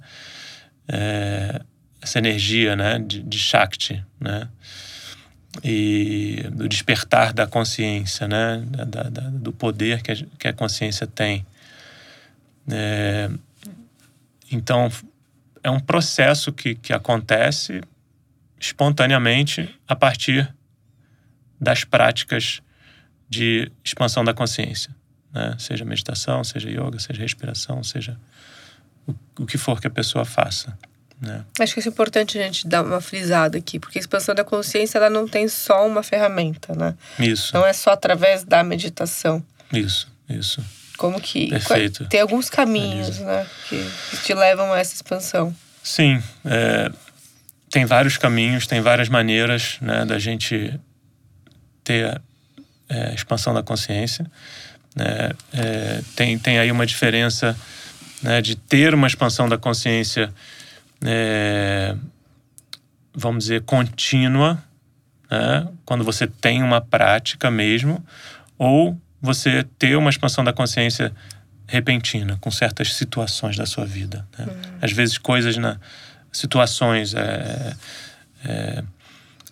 É, 0.88 1.62
essa 2.02 2.18
energia, 2.18 2.76
né, 2.76 2.98
de, 2.98 3.22
de 3.22 3.38
Shakti, 3.38 4.04
né? 4.20 4.48
E 5.64 6.44
do 6.52 6.68
despertar 6.70 7.34
da 7.34 7.46
consciência, 7.46 8.28
né? 8.28 8.64
Da, 8.66 9.04
da- 9.10 9.30
do 9.30 9.52
poder 9.52 10.02
que 10.02 10.12
a, 10.12 10.16
que 10.38 10.48
a 10.48 10.54
consciência 10.54 11.06
tem. 11.06 11.46
É, 12.72 13.30
então, 14.52 14.90
é 15.64 15.70
um 15.70 15.80
processo 15.80 16.52
que, 16.54 16.76
que 16.76 16.94
acontece 16.94 17.82
espontaneamente 18.60 19.74
a 19.88 19.96
partir 19.96 20.54
das 21.60 21.84
práticas 21.84 22.62
de 23.30 23.72
expansão 23.84 24.24
da 24.24 24.34
consciência, 24.34 24.96
né? 25.32 25.56
Seja 25.60 25.86
meditação, 25.86 26.44
seja 26.44 26.70
yoga, 26.70 27.00
seja 27.00 27.22
respiração, 27.22 27.84
seja 27.84 28.18
o, 29.08 29.14
o 29.40 29.46
que 29.46 29.58
for 29.58 29.80
que 29.80 29.88
a 29.88 29.92
pessoa 29.92 30.26
faça, 30.26 30.78
né? 31.22 31.44
Acho 31.60 31.74
que 31.74 31.80
isso 31.80 31.90
é 31.90 31.92
importante 31.92 32.38
a 32.40 32.42
gente 32.44 32.68
dar 32.68 32.84
uma 32.84 33.02
frisada 33.02 33.58
aqui, 33.58 33.80
porque 33.80 33.98
a 33.98 34.02
expansão 34.02 34.34
da 34.34 34.44
consciência 34.44 34.98
ela 34.98 35.10
não 35.10 35.28
tem 35.28 35.48
só 35.48 35.86
uma 35.86 36.02
ferramenta, 36.04 36.74
né? 36.76 36.96
Isso, 37.20 37.54
Não 37.54 37.66
é 37.66 37.74
só 37.74 37.92
através 37.92 38.44
da 38.44 38.64
meditação. 38.64 39.44
isso, 39.72 40.08
isso. 40.30 40.64
Como 40.98 41.20
que. 41.22 41.48
Perfeito. 41.50 42.06
Tem 42.08 42.20
alguns 42.22 42.50
caminhos, 42.50 43.20
né? 43.20 43.46
Que 43.70 43.90
te 44.24 44.34
levam 44.34 44.72
a 44.74 44.80
essa 44.80 44.94
expansão. 44.94 45.56
Sim, 45.82 46.22
é, 46.44 46.92
tem 47.72 47.86
vários 47.86 48.18
caminhos, 48.18 48.68
tem 48.68 48.82
várias 48.82 49.08
maneiras 49.10 49.78
né, 49.82 50.04
da 50.06 50.20
gente 50.20 50.78
ter 51.84 52.22
é, 52.90 53.14
expansão 53.14 53.54
da 53.54 53.64
consciência. 53.64 54.30
né? 54.96 55.32
É, 55.54 56.02
tem, 56.16 56.38
tem 56.38 56.60
aí 56.60 56.70
uma 56.72 56.86
diferença 56.86 57.56
né, 58.22 58.42
de 58.42 58.56
ter 58.56 58.94
uma 58.94 59.08
expansão 59.08 59.48
da 59.48 59.58
consciência, 59.58 60.34
é, 61.04 61.96
vamos 63.14 63.46
dizer, 63.46 63.62
contínua, 63.62 64.64
né, 65.30 65.68
quando 65.86 66.04
você 66.04 66.28
tem 66.28 66.64
uma 66.64 66.82
prática 66.82 67.50
mesmo, 67.52 68.04
ou 68.58 69.00
você 69.22 69.64
ter 69.78 69.96
uma 69.96 70.10
expansão 70.10 70.44
da 70.44 70.54
consciência 70.54 71.14
repentina 71.68 72.38
com 72.42 72.50
certas 72.50 72.94
situações 72.96 73.56
da 73.56 73.66
sua 73.66 73.86
vida. 73.86 74.26
né? 74.38 74.48
Às 74.82 74.92
vezes 74.92 75.18
coisas 75.18 75.56
na 75.58 75.78
situações 76.32 77.14
é, 77.14 77.76
é, 78.46 78.84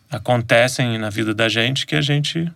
acontecem 0.10 0.97
na 0.97 1.10
vida 1.10 1.33
da 1.33 1.49
gente 1.49 1.86
que 1.86 1.95
a 1.95 2.01
gente 2.01 2.51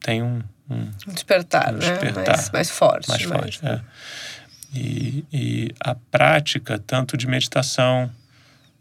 tem 0.00 0.22
um, 0.22 0.42
um 0.68 0.90
Um 1.08 1.12
despertar, 1.12 1.72
Um 1.72 1.78
né? 1.78 1.78
despertar. 1.78 2.36
Mais, 2.36 2.50
mais 2.50 2.70
forte. 2.70 3.08
mais 3.08 3.22
forte. 3.22 3.60
é. 3.64 3.80
E, 4.74 5.24
e 5.32 5.74
a 5.80 5.94
prática, 5.94 6.78
tanto 6.78 7.16
de 7.16 7.26
meditação. 7.26 8.10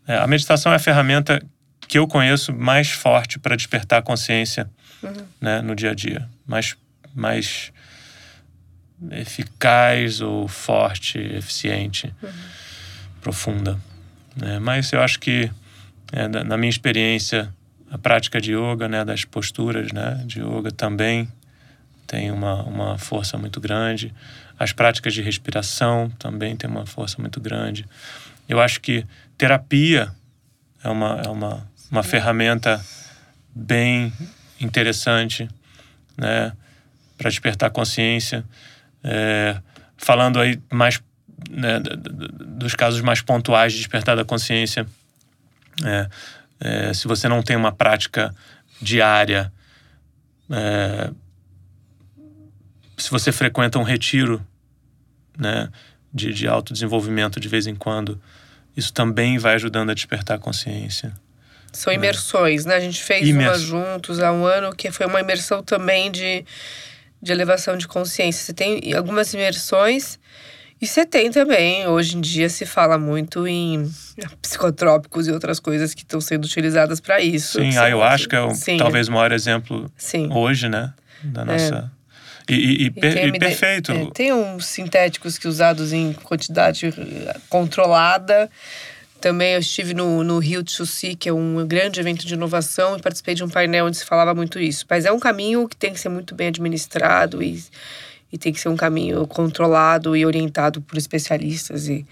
é, 0.08 0.18
a 0.18 0.28
meditação 0.28 0.72
é 0.72 0.76
a 0.76 0.80
ferramenta 0.80 1.42
que 1.88 2.00
eu 2.00 2.08
conheço 2.08 2.52
mais 2.54 2.90
forte 2.90 3.38
para 3.38 3.56
despertar 3.56 4.00
a 4.00 4.02
consciência 4.02 4.70
né, 5.40 5.62
no 5.62 5.76
dia 5.76 5.92
a 5.92 5.94
dia. 5.94 6.28
Mais, 6.48 6.76
mais 7.14 7.72
eficaz 9.12 10.22
ou 10.22 10.48
forte, 10.48 11.20
eficiente, 11.20 12.14
profunda. 13.22 13.80
né? 14.36 14.60
Mas 14.60 14.92
eu 14.94 15.02
acho 15.02 15.20
que, 15.20 15.52
é, 16.12 16.28
na 16.28 16.44
na 16.44 16.58
minha 16.58 16.70
experiência, 16.70 17.54
a 17.92 17.98
prática 17.98 18.42
de 18.42 18.54
yoga, 18.54 18.88
né, 18.88 19.06
das 19.06 19.26
posturas 19.26 19.92
né, 19.92 20.24
de 20.26 20.40
yoga 20.42 20.72
também 20.72 21.28
tem 22.08 22.32
uma, 22.32 22.64
uma 22.64 22.98
força 22.98 23.38
muito 23.38 23.60
grande. 23.62 24.14
As 24.58 24.72
práticas 24.72 25.14
de 25.14 25.22
respiração 25.22 26.10
também 26.20 26.56
têm 26.56 26.70
uma 26.70 26.86
força 26.86 27.20
muito 27.20 27.40
grande. 27.40 27.86
Eu 28.48 28.60
acho 28.60 28.80
que 28.82 29.06
terapia 29.38 30.12
é 30.84 30.90
uma, 30.90 31.22
é 31.26 31.30
uma, 31.30 31.68
uma 31.90 32.04
ferramenta 32.04 32.84
bem 33.56 34.12
interessante 34.60 35.50
né, 36.18 36.54
para 37.18 37.30
despertar 37.30 37.70
consciência. 37.70 38.44
É, 39.04 39.58
falando 39.98 40.40
aí 40.40 40.62
mais 40.72 41.02
né, 41.50 41.80
dos 41.80 42.76
casos 42.76 43.02
mais 43.02 43.22
pontuais 43.22 43.74
de 43.74 43.80
despertar 43.80 44.16
da 44.16 44.24
consciência, 44.26 44.86
é, 45.84 46.10
é, 46.60 46.94
se 46.94 47.08
você 47.08 47.28
não 47.28 47.42
tem 47.42 47.56
uma 47.56 47.72
prática 47.72 48.34
diária, 48.82 49.52
é, 50.50 51.12
se 53.04 53.12
você 53.12 53.34
frequenta 53.34 53.78
um 53.78 53.84
retiro 53.84 54.42
né, 55.38 55.70
de, 56.14 56.34
de 56.34 56.48
autodesenvolvimento 56.48 57.38
de 57.38 57.50
vez 57.50 57.68
em 57.68 57.76
quando, 57.76 58.18
isso 58.78 58.94
também 58.94 59.38
vai 59.38 59.56
ajudando 59.56 59.90
a 59.90 59.94
despertar 59.94 60.36
a 60.36 60.40
consciência. 60.40 61.12
São 61.74 61.92
imersões, 61.92 62.64
né? 62.64 62.76
A 62.76 62.80
gente 62.80 63.04
fez 63.04 63.28
Imerso. 63.28 63.76
uma 63.76 63.84
juntos 63.84 64.22
há 64.22 64.32
um 64.32 64.46
ano, 64.46 64.74
que 64.74 64.90
foi 64.90 65.06
uma 65.06 65.20
imersão 65.20 65.62
também 65.62 66.10
de, 66.10 66.46
de 67.22 67.32
elevação 67.34 67.76
de 67.78 67.90
consciência. 67.90 68.42
Você 68.42 68.54
tem 68.54 68.94
algumas 68.94 69.34
imersões 69.34 70.18
e 70.80 70.88
você 70.88 71.06
tem 71.06 71.30
também, 71.30 71.86
hoje 71.86 72.16
em 72.16 72.22
dia 72.22 72.48
se 72.48 72.66
fala 72.66 72.98
muito 72.98 73.46
em 73.46 73.92
psicotrópicos 74.42 75.28
e 75.28 75.32
outras 75.32 75.60
coisas 75.60 75.94
que 75.94 76.04
estão 76.04 76.22
sendo 76.22 76.46
utilizadas 76.46 77.02
para 77.02 77.20
isso. 77.20 77.60
Sim, 77.60 77.72
que 77.72 77.78
a 77.78 77.84
ayahuasca 77.84 78.38
é 78.38 78.42
o, 78.42 78.78
talvez 78.78 79.10
o 79.10 79.12
maior 79.12 79.34
exemplo 79.34 79.92
Sim. 79.98 80.30
hoje, 80.32 80.70
né? 80.70 80.94
Da 81.22 81.44
nossa. 81.44 81.92
E, 82.00 82.03
e- 82.50 82.54
e 82.56 82.86
E 82.86 82.90
per- 82.92 83.14
tem 83.14 83.28
e 83.28 83.40
perfeito. 83.40 83.92
é, 83.92 84.06
tem 84.14 84.34
uns 84.34 84.66
sintéticos 84.66 85.38
que 85.38 85.48
usados 85.48 85.94
em 85.94 86.14
quantidade 86.14 86.88
eh, 86.88 87.38
controlada. 87.50 88.50
Também 89.22 89.54
eu 89.54 89.60
estive 89.60 89.94
no, 89.94 90.22
no 90.24 90.38
Rio 90.40 90.62
Tsusi, 90.64 91.16
que 91.16 91.30
é 91.30 91.34
um 91.34 91.66
grande 91.66 92.00
evento 92.00 92.26
de 92.26 92.34
inovação, 92.34 92.98
e 92.98 93.02
participei 93.02 93.34
de 93.34 93.44
um 93.44 93.48
painel 93.50 93.86
onde 93.86 93.96
se 93.96 94.06
falava 94.06 94.36
muito 94.36 94.60
isso. 94.60 94.86
Mas 94.90 95.06
é 95.06 95.12
um 95.14 95.20
caminho 95.20 95.68
que 95.70 95.78
tem 95.78 95.94
que 95.94 96.00
ser 96.00 96.10
muito 96.10 96.36
bem 96.36 96.48
administrado 96.50 97.42
e, 97.42 97.64
e 98.34 98.38
tem 98.38 98.52
que 98.52 98.60
ser 98.60 98.68
um 98.68 98.76
caminho 98.76 99.26
controlado 99.26 100.14
e 100.18 100.26
orientado 100.26 100.82
por 100.82 100.98
especialistas. 100.98 101.88
E, 101.88 102.06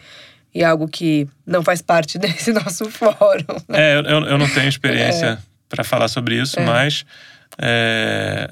e 0.56 0.64
algo 0.64 0.88
que 0.88 1.28
não 1.46 1.62
faz 1.64 1.82
parte 1.82 2.18
desse 2.20 2.54
nosso 2.54 2.90
fórum. 2.90 3.44
Né? 3.68 3.94
É, 3.94 3.98
eu, 4.00 4.04
eu 4.04 4.38
não 4.38 4.48
tenho 4.50 4.68
experiência 4.70 5.26
é. 5.26 5.38
para 5.68 5.84
falar 5.84 6.08
sobre 6.08 6.42
isso, 6.42 6.58
é. 6.62 6.66
mas 6.66 7.06
é, 7.58 8.50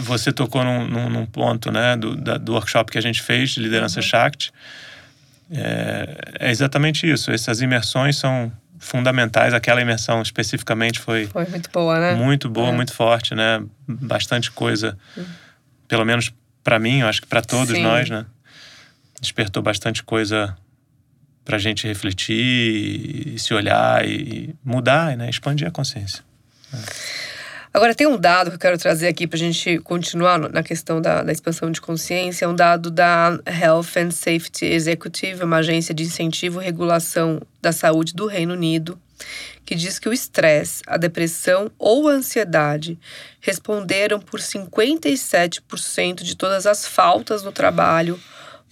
você 0.00 0.32
tocou 0.32 0.62
num, 0.64 0.86
num, 0.86 1.10
num 1.10 1.26
ponto 1.26 1.72
né, 1.72 1.96
do, 1.96 2.16
da, 2.16 2.36
do 2.36 2.52
workshop 2.52 2.92
que 2.92 2.98
a 2.98 3.00
gente 3.00 3.22
fez 3.22 3.50
de 3.50 3.60
liderança 3.60 4.00
uhum. 4.00 4.06
Shakti. 4.06 4.52
É, 5.50 6.16
é, 6.38 6.50
exatamente 6.50 7.10
isso. 7.10 7.30
Essas 7.30 7.60
imersões 7.60 8.16
são 8.16 8.52
fundamentais. 8.78 9.54
Aquela 9.54 9.80
imersão 9.80 10.22
especificamente 10.22 10.98
foi. 10.98 11.26
Foi 11.26 11.46
muito 11.46 11.70
boa, 11.70 11.98
né? 11.98 12.14
Muito 12.14 12.48
boa, 12.48 12.68
é. 12.68 12.72
muito 12.72 12.92
forte, 12.92 13.34
né? 13.34 13.62
Bastante 13.88 14.50
coisa. 14.50 14.96
Uhum. 15.16 15.24
Pelo 15.88 16.04
menos 16.04 16.32
para 16.62 16.78
mim, 16.78 17.00
eu 17.00 17.08
acho 17.08 17.22
que 17.22 17.26
para 17.26 17.42
todos 17.42 17.74
Sim. 17.74 17.82
nós, 17.82 18.08
né? 18.10 18.26
Despertou 19.20 19.62
bastante 19.62 20.02
coisa 20.02 20.56
para 21.44 21.56
a 21.56 21.58
gente 21.60 21.86
refletir 21.86 23.34
e 23.34 23.38
se 23.38 23.52
olhar 23.52 24.06
e 24.06 24.54
mudar, 24.64 25.16
né? 25.16 25.28
Expandir 25.28 25.66
a 25.66 25.70
consciência. 25.70 26.22
Né? 26.72 26.82
Agora, 27.72 27.94
tem 27.94 28.04
um 28.04 28.18
dado 28.18 28.50
que 28.50 28.56
eu 28.56 28.60
quero 28.60 28.76
trazer 28.76 29.06
aqui 29.06 29.28
para 29.28 29.36
a 29.36 29.38
gente 29.38 29.78
continuar 29.78 30.38
na 30.38 30.60
questão 30.60 31.00
da, 31.00 31.22
da, 31.22 31.30
expansão 31.30 31.70
de 31.70 31.80
consciência, 31.80 32.44
é 32.44 32.48
um 32.48 32.54
dado 32.54 32.90
da 32.90 33.38
Health 33.46 33.96
and 33.96 34.10
Safety 34.10 34.66
Executive, 34.66 35.44
uma 35.44 35.58
agência 35.58 35.94
de 35.94 36.02
incentivo 36.02 36.60
e 36.60 36.64
regulação 36.64 37.40
da 37.62 37.70
saúde 37.70 38.12
do 38.12 38.26
Reino 38.26 38.54
Unido, 38.54 39.00
que 39.64 39.76
diz 39.76 40.00
que 40.00 40.08
o 40.08 40.12
estresse, 40.12 40.82
a 40.84 40.96
depressão 40.96 41.70
ou 41.78 42.08
a 42.08 42.12
ansiedade 42.12 42.98
responderam 43.40 44.18
por 44.18 44.40
57% 44.40 46.24
de 46.24 46.36
todas 46.36 46.66
as 46.66 46.84
faltas 46.84 47.44
no 47.44 47.52
trabalho 47.52 48.18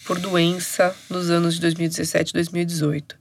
por 0.05 0.19
doença 0.19 0.93
nos 1.09 1.31
anos 1.31 1.55
de 1.55 1.61
2017 1.61 2.31
e 2.31 2.33
2018 2.33 3.17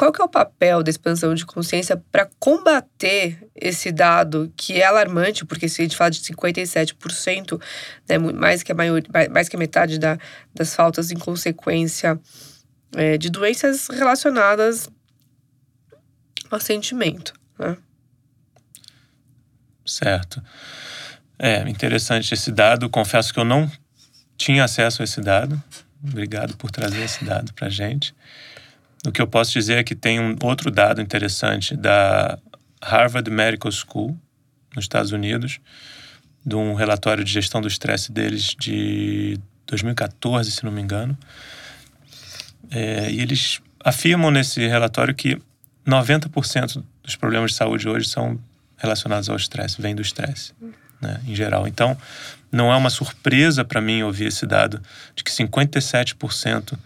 qual 0.00 0.12
que 0.12 0.22
é 0.22 0.24
o 0.24 0.28
papel 0.28 0.82
da 0.82 0.88
expansão 0.88 1.34
de 1.34 1.44
consciência 1.44 2.02
para 2.10 2.26
combater 2.38 3.46
esse 3.60 3.92
dado 3.92 4.52
que 4.56 4.80
é 4.80 4.86
alarmante, 4.86 5.44
porque 5.44 5.68
se 5.68 5.82
a 5.82 5.84
gente 5.84 5.96
fala 5.96 6.10
de 6.10 6.20
57%, 6.20 7.60
né, 8.08 8.18
mais, 8.18 8.62
que 8.62 8.72
a 8.72 8.74
maior, 8.74 9.02
mais 9.30 9.48
que 9.48 9.56
a 9.56 9.58
metade 9.58 9.98
da, 9.98 10.18
das 10.54 10.74
faltas 10.74 11.10
em 11.10 11.16
consequência 11.16 12.18
é, 12.96 13.18
de 13.18 13.30
doenças 13.30 13.88
relacionadas 13.88 14.88
ao 16.50 16.60
sentimento. 16.60 17.34
Né? 17.58 17.76
Certo. 19.84 20.42
É 21.38 21.60
interessante 21.68 22.34
esse 22.34 22.50
dado. 22.50 22.90
Confesso 22.90 23.32
que 23.32 23.40
eu 23.40 23.44
não 23.44 23.70
tinha 24.36 24.64
acesso 24.64 25.02
a 25.02 25.04
esse 25.04 25.20
dado. 25.20 25.62
Obrigado 26.02 26.56
por 26.56 26.70
trazer 26.70 27.02
esse 27.02 27.24
dado 27.24 27.52
para 27.54 27.68
gente. 27.68 28.14
O 29.06 29.12
que 29.12 29.20
eu 29.20 29.26
posso 29.26 29.52
dizer 29.52 29.78
é 29.78 29.84
que 29.84 29.94
tem 29.94 30.20
um 30.20 30.36
outro 30.42 30.70
dado 30.70 31.00
interessante 31.00 31.74
da 31.76 32.38
Harvard 32.82 33.30
Medical 33.30 33.70
School, 33.70 34.18
nos 34.74 34.84
Estados 34.84 35.12
Unidos, 35.12 35.60
de 36.44 36.54
um 36.56 36.74
relatório 36.74 37.22
de 37.22 37.30
gestão 37.30 37.60
do 37.60 37.68
estresse 37.68 38.10
deles 38.12 38.54
de 38.58 39.38
2014, 39.66 40.50
se 40.50 40.64
não 40.64 40.72
me 40.72 40.80
engano. 40.80 41.16
É, 42.70 43.10
e 43.10 43.20
eles 43.20 43.60
afirmam 43.84 44.30
nesse 44.30 44.66
relatório 44.66 45.14
que 45.14 45.40
90% 45.86 46.82
dos 47.02 47.16
problemas 47.16 47.52
de 47.52 47.56
saúde 47.56 47.88
hoje 47.88 48.08
são 48.08 48.38
relacionados 48.76 49.28
ao 49.28 49.36
estresse, 49.36 49.80
vêm 49.80 49.94
do 49.94 50.02
estresse, 50.02 50.52
né, 51.00 51.20
em 51.26 51.34
geral. 51.34 51.66
Então, 51.66 51.96
não 52.50 52.72
é 52.72 52.76
uma 52.76 52.90
surpresa 52.90 53.64
para 53.64 53.80
mim 53.80 54.02
ouvir 54.02 54.26
esse 54.26 54.46
dado 54.46 54.82
de 55.14 55.22
que 55.22 55.30
57% 55.30 56.78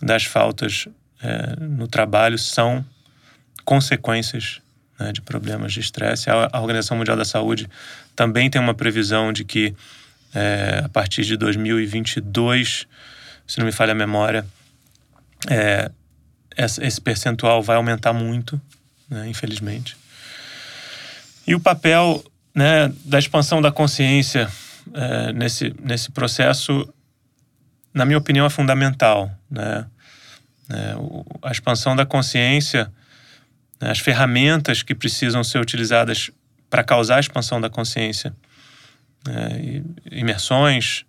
das 0.00 0.24
faltas 0.24 0.88
é, 1.22 1.56
no 1.60 1.86
trabalho 1.88 2.38
são 2.38 2.84
consequências 3.64 4.61
né, 5.02 5.12
de 5.12 5.20
problemas 5.20 5.72
de 5.72 5.80
estresse. 5.80 6.30
A, 6.30 6.48
a, 6.52 6.60
Organização 6.60 6.96
Mundial 6.96 7.16
da 7.16 7.24
Saúde 7.24 7.68
também 8.14 8.48
tem 8.48 8.60
uma 8.60 8.74
previsão 8.74 9.32
de 9.32 9.44
que 9.44 9.74
é, 10.34 10.82
a 10.84 10.88
partir 10.88 11.24
de 11.24 11.36
2022, 11.36 12.86
se 13.46 13.58
não 13.58 13.66
me 13.66 13.72
falha 13.72 13.92
a 13.92 13.94
memória, 13.94 14.46
é, 15.50 15.90
esse 16.56 17.00
percentual 17.00 17.62
vai 17.62 17.76
aumentar 17.76 18.12
muito, 18.12 18.60
né, 19.08 19.28
infelizmente. 19.28 19.96
E 21.46 21.54
o 21.54 21.60
papel 21.60 22.24
né, 22.54 22.92
da 23.04 23.18
expansão 23.18 23.60
da 23.60 23.72
consciência 23.72 24.48
é, 24.94 25.32
nesse, 25.32 25.74
nesse 25.82 26.10
processo, 26.10 26.88
na 27.92 28.04
minha 28.04 28.18
opinião, 28.18 28.46
é 28.46 28.50
fundamental. 28.50 29.30
Né? 29.50 29.86
Né? 30.68 30.94
A 31.42 31.50
expansão 31.50 31.96
da 31.96 32.06
consciência, 32.06 32.92
né? 33.82 33.90
as 33.90 33.98
ferramentas 33.98 34.82
que 34.82 34.94
precisam 34.94 35.42
ser 35.42 35.58
utilizadas 35.58 36.30
para 36.70 36.84
causar 36.84 37.16
a 37.16 37.20
expansão 37.20 37.60
da 37.60 37.68
consciência, 37.68 38.32
né? 39.26 39.82
imersões, 40.10 41.04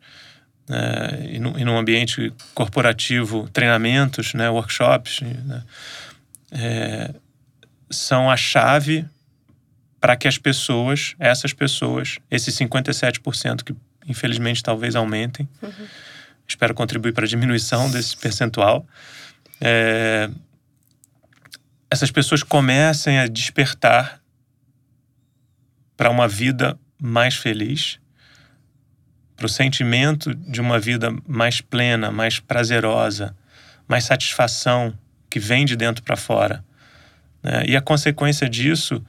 né? 0.68 1.30
e, 1.30 1.40
no, 1.40 1.58
e 1.58 1.64
no 1.64 1.78
ambiente 1.78 2.34
corporativo, 2.56 3.48
treinamentos, 3.54 4.34
né? 4.34 4.50
workshops, 4.50 5.22
né? 5.22 5.64
é, 6.52 7.14
são 7.90 8.30
a 8.30 8.36
chave 8.36 9.06
para 10.02 10.18
que 10.18 10.28
as 10.28 10.38
pessoas, 10.38 11.16
essas 11.20 11.54
pessoas, 11.54 12.18
esses 12.30 12.54
57% 12.58 13.64
que 13.64 13.76
infelizmente 14.06 14.62
talvez 14.62 14.96
aumentem, 14.96 15.48
uhum. 15.62 15.88
espero 16.46 16.74
contribuir 16.74 17.14
para 17.14 17.24
a 17.24 17.28
diminuição 17.28 17.90
desse 17.90 18.18
percentual, 18.18 18.86
é, 19.62 20.30
essas 21.94 22.10
pessoas 22.10 22.42
comecem 22.42 23.20
a 23.20 23.28
despertar 23.28 24.20
para 25.96 26.10
uma 26.10 26.28
vida 26.28 26.76
mais 27.00 27.36
feliz, 27.36 28.00
para 29.36 29.46
o 29.46 29.50
sentimento 29.50 30.34
de 30.34 30.60
uma 30.60 30.80
vida 30.80 31.16
mais 31.28 31.62
plena, 31.62 32.10
mais 32.10 32.40
prazerosa, 32.40 33.38
mais 33.88 34.06
satisfação 34.06 34.98
que 35.30 35.40
vem 35.40 35.66
de 35.66 35.76
dentro 35.76 36.04
para 36.04 36.18
fora. 36.18 36.66
Né? 37.44 37.66
E 37.68 37.78
a 37.78 37.82
consequência 37.82 38.50
disso, 38.50 39.06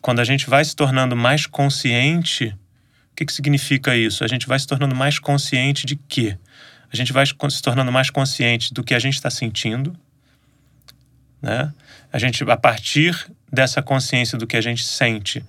quando 0.00 0.20
a 0.20 0.24
gente 0.24 0.48
vai 0.48 0.64
se 0.64 0.74
tornando 0.74 1.14
mais 1.14 1.46
consciente, 1.46 2.46
o 3.12 3.14
que, 3.14 3.26
que 3.26 3.32
significa 3.32 3.94
isso? 3.94 4.24
A 4.24 4.26
gente 4.26 4.46
vai 4.46 4.58
se 4.58 4.66
tornando 4.66 4.96
mais 4.96 5.18
consciente 5.18 5.84
de 5.84 5.96
quê? 5.96 6.38
a 6.94 6.96
gente 6.96 7.12
vai 7.12 7.26
se 7.26 7.60
tornando 7.60 7.90
mais 7.90 8.08
consciente 8.08 8.72
do 8.72 8.84
que 8.84 8.94
a 8.94 8.98
gente 9.00 9.14
está 9.14 9.28
sentindo, 9.28 9.96
né? 11.44 11.72
A 12.10 12.18
gente, 12.18 12.42
a 12.42 12.56
partir 12.56 13.30
dessa 13.52 13.82
consciência 13.82 14.38
do 14.38 14.46
que 14.46 14.56
a 14.56 14.60
gente 14.60 14.82
sente, 14.82 15.44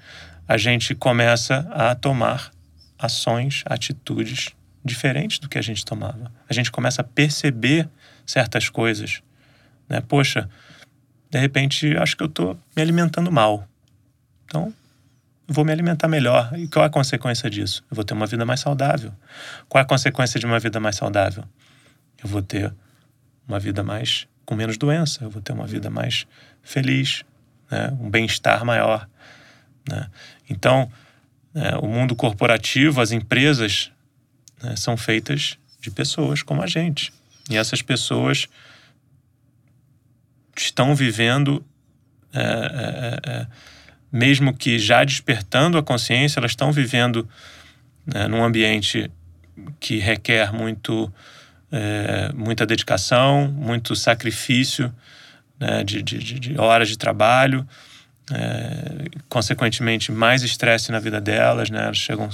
a 0.45 0.58
gente 0.58 0.93
começa 0.93 1.67
a 1.71 1.95
tomar 1.95 2.51
ações, 2.99 3.63
atitudes 3.65 4.49
diferentes 4.84 5.39
do 5.39 5.47
que 5.47 5.58
a 5.58 5.62
gente 5.62 5.86
tomava. 5.86 6.31
A 6.49 6.53
gente 6.53 6.69
começa 6.69 7.01
a 7.01 7.03
perceber 7.03 7.89
certas 8.25 8.69
coisas, 8.69 9.21
né? 9.88 10.01
Poxa, 10.01 10.49
de 11.31 11.39
repente 11.39 11.95
acho 11.97 12.17
que 12.17 12.23
eu 12.23 12.27
estou 12.27 12.60
me 12.75 12.81
alimentando 12.81 13.31
mal. 13.31 13.65
Então, 14.45 14.73
vou 15.47 15.63
me 15.63 15.71
alimentar 15.71 16.10
melhor. 16.10 16.51
E 16.58 16.67
qual 16.67 16.84
é 16.84 16.88
a 16.88 16.91
consequência 16.91 17.49
disso? 17.49 17.84
Eu 17.89 17.95
vou 17.95 18.03
ter 18.03 18.13
uma 18.13 18.27
vida 18.27 18.45
mais 18.45 18.60
saudável. 18.60 19.13
Qual 19.69 19.79
é 19.79 19.84
a 19.84 19.88
consequência 19.88 20.39
de 20.39 20.45
uma 20.45 20.60
vida 20.60 20.79
mais 20.79 20.97
saudável? 20.97 21.45
Eu 22.21 22.29
vou 22.29 22.41
ter 22.41 22.73
uma 23.47 23.60
vida 23.60 23.81
mais 23.81 24.27
com 24.45 24.55
menos 24.55 24.77
doença, 24.77 25.23
eu 25.23 25.29
vou 25.29 25.41
ter 25.41 25.53
uma 25.53 25.65
vida 25.65 25.89
mais 25.89 26.27
feliz, 26.62 27.23
né? 27.69 27.91
um 27.99 28.10
bem-estar 28.10 28.63
maior. 28.63 29.08
Né? 29.89 30.10
Então, 30.49 30.91
né, 31.53 31.75
o 31.81 31.88
mundo 31.88 32.15
corporativo, 32.15 33.01
as 33.01 33.12
empresas, 33.12 33.91
né, 34.62 34.75
são 34.75 34.95
feitas 34.95 35.58
de 35.79 35.89
pessoas 35.91 36.43
como 36.43 36.62
a 36.62 36.67
gente. 36.67 37.12
E 37.49 37.58
essas 37.58 37.81
pessoas 37.81 38.47
estão 40.55 40.95
vivendo 40.95 41.63
é, 42.36 42.41
é, 42.41 43.31
é, 43.31 43.47
mesmo 44.12 44.53
que 44.53 44.77
já 44.77 45.05
despertando 45.05 45.77
a 45.77 45.84
consciência, 45.84 46.39
elas 46.39 46.51
estão 46.51 46.69
vivendo 46.69 47.27
né, 48.05 48.27
num 48.27 48.43
ambiente 48.43 49.10
que 49.79 49.99
requer 49.99 50.51
muito, 50.51 51.12
é, 51.78 52.32
muita 52.34 52.66
dedicação, 52.66 53.50
muito 53.50 53.98
sacrifício 53.98 54.96
né, 55.60 55.84
de, 55.84 56.02
de, 56.02 56.40
de, 56.40 56.58
horas 56.58 56.88
de 56.88 56.98
trabalho, 56.98 57.68
é, 58.32 59.10
consequentemente, 59.28 60.10
mais 60.10 60.42
estresse 60.42 60.90
na 60.90 61.00
vida 61.00 61.20
delas. 61.20 61.70
Né, 61.70 61.84
elas 61.84 61.98
chegam 61.98 62.30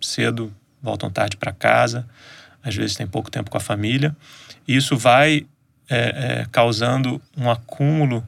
cedo, 0.00 0.50
voltam 0.82 1.10
tarde 1.10 1.36
para 1.36 1.52
casa, 1.52 2.08
às 2.64 2.74
vezes 2.74 2.96
têm 2.96 3.06
pouco 3.06 3.30
tempo 3.30 3.50
com 3.50 3.58
a 3.58 3.60
família. 3.60 4.16
E 4.66 4.74
isso 4.74 4.96
vai 4.96 5.46
é, 5.90 6.40
é 6.40 6.46
causando 6.50 7.20
um 7.36 7.50
acúmulo 7.50 8.26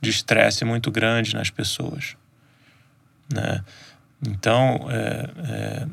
de 0.00 0.10
estresse 0.10 0.64
muito 0.64 0.90
grande 0.90 1.32
nas 1.32 1.48
pessoas. 1.48 2.16
Né? 3.32 3.62
Então, 4.26 4.88
é, 4.90 5.30
é, 5.48 5.86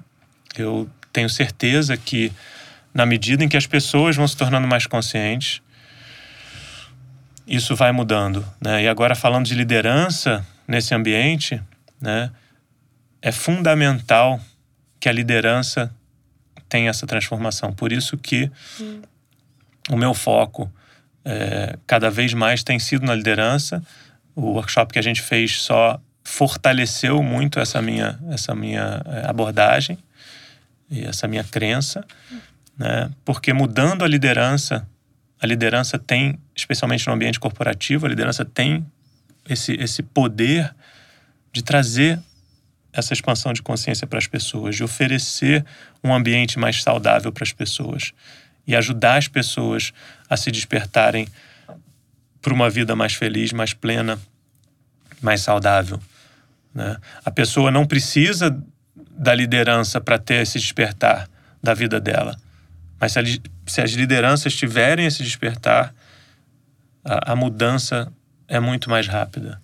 eu 0.58 0.90
tenho 1.14 1.30
certeza 1.30 1.96
que 1.96 2.32
na 2.96 3.06
medida 3.06 3.44
em 3.44 3.50
que 3.50 3.58
as 3.58 3.68
pessoas 3.68 4.16
vão 4.16 4.26
se 4.26 4.38
tornando 4.38 4.66
mais 4.66 4.88
conscientes, 4.88 5.62
isso 7.46 7.76
vai 7.76 7.92
mudando. 7.92 8.48
Né? 8.62 8.84
E 8.84 8.88
agora, 8.88 9.14
falando 9.14 9.46
de 9.46 9.54
liderança 9.54 10.48
nesse 10.66 10.96
ambiente, 10.96 11.62
né, 12.00 12.32
é 13.22 13.34
fundamental 13.34 14.40
que 14.98 15.10
a 15.10 15.12
liderança 15.12 15.94
tenha 16.70 16.90
essa 16.90 17.06
transformação. 17.06 17.74
Por 17.74 17.92
isso 17.92 18.18
que 18.18 18.50
hum. 18.80 19.02
o 19.90 19.98
meu 19.98 20.14
foco 20.14 20.72
é, 21.26 21.78
cada 21.86 22.10
vez 22.10 22.34
mais 22.34 22.64
tem 22.64 22.80
sido 22.80 23.06
na 23.06 23.14
liderança. 23.14 23.84
O 24.34 24.54
workshop 24.54 24.94
que 24.94 25.00
a 25.00 25.04
gente 25.04 25.22
fez 25.22 25.62
só 25.62 26.00
fortaleceu 26.24 27.22
muito 27.22 27.60
essa 27.60 27.82
minha, 27.82 28.18
essa 28.32 28.56
minha 28.56 29.02
é, 29.06 29.30
abordagem 29.30 29.98
e 30.90 31.04
essa 31.04 31.28
minha 31.28 31.44
crença, 31.44 32.06
né? 32.78 33.12
porque 33.24 33.54
mudando 33.54 34.04
a 34.04 34.08
liderança, 34.08 34.88
a 35.42 35.46
liderança 35.46 35.98
tem, 35.98 36.40
especialmente 36.56 37.08
no 37.08 37.14
ambiente 37.14 37.40
corporativo, 37.40 38.06
a 38.06 38.10
liderança 38.10 38.44
tem 38.44 38.86
esse, 39.48 39.74
esse 39.74 40.04
poder 40.04 40.74
de 41.52 41.64
trazer 41.64 42.20
essa 42.92 43.14
expansão 43.14 43.52
de 43.52 43.62
consciência 43.62 44.08
para 44.08 44.18
as 44.18 44.28
pessoas, 44.28 44.76
de 44.76 44.84
oferecer 44.84 45.66
um 46.04 46.14
ambiente 46.14 46.58
mais 46.58 46.82
saudável 46.82 47.32
para 47.32 47.44
as 47.44 47.52
pessoas 47.52 48.14
e 48.66 48.76
ajudar 48.76 49.18
as 49.18 49.28
pessoas 49.28 49.94
a 50.30 50.38
se 50.38 50.50
despertarem 50.50 51.28
para 52.42 52.54
uma 52.54 52.70
vida 52.70 52.96
mais 52.96 53.14
feliz, 53.14 53.52
mais 53.52 53.74
plena, 53.74 54.20
mais 55.22 55.42
saudável. 55.42 56.00
Né? 56.74 56.98
A 57.24 57.32
pessoa 57.32 57.70
não 57.70 57.86
precisa 57.86 58.58
da 58.96 59.34
liderança 59.34 60.00
para 60.00 60.18
ter 60.18 60.42
esse 60.42 60.60
despertar 60.60 61.30
da 61.62 61.74
vida 61.74 62.00
dela. 62.00 62.38
Mas 63.00 63.14
se, 63.14 63.20
a, 63.20 63.24
se 63.68 63.82
as 63.82 63.92
lideranças 63.92 64.54
tiverem 64.54 65.06
esse 65.06 65.24
despertar, 65.24 65.94
a, 67.04 67.34
a, 67.34 67.36
mudança 67.36 68.12
é 68.48 68.60
muito 68.60 68.90
mais 68.90 69.08
rápida. 69.08 69.62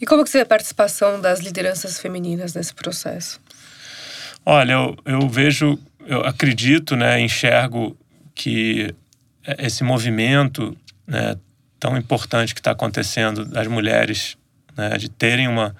E 0.00 0.06
como 0.06 0.22
que 0.22 0.30
você 0.30 0.38
vê 0.38 0.42
a 0.42 0.46
participação 0.46 1.20
das 1.20 1.40
lideranças 1.40 1.98
femininas 1.98 2.54
nesse 2.54 2.74
processo? 2.74 3.40
Olha, 4.44 4.72
eu, 4.72 4.96
eu 5.04 5.28
vejo, 5.28 5.78
eu 6.06 6.20
acredito, 6.20 6.94
né, 6.94 7.20
enxergo 7.20 7.96
que 8.34 8.94
esse 9.58 9.82
movimento 9.82 10.76
né, 11.06 11.36
tão 11.78 11.96
importante 11.96 12.54
que 12.54 12.60
está 12.60 12.72
acontecendo 12.72 13.44
das 13.44 13.66
mulheres, 13.66 14.36
né, 14.76 14.96
de 14.98 15.08
terem 15.08 15.48
uma, 15.48 15.74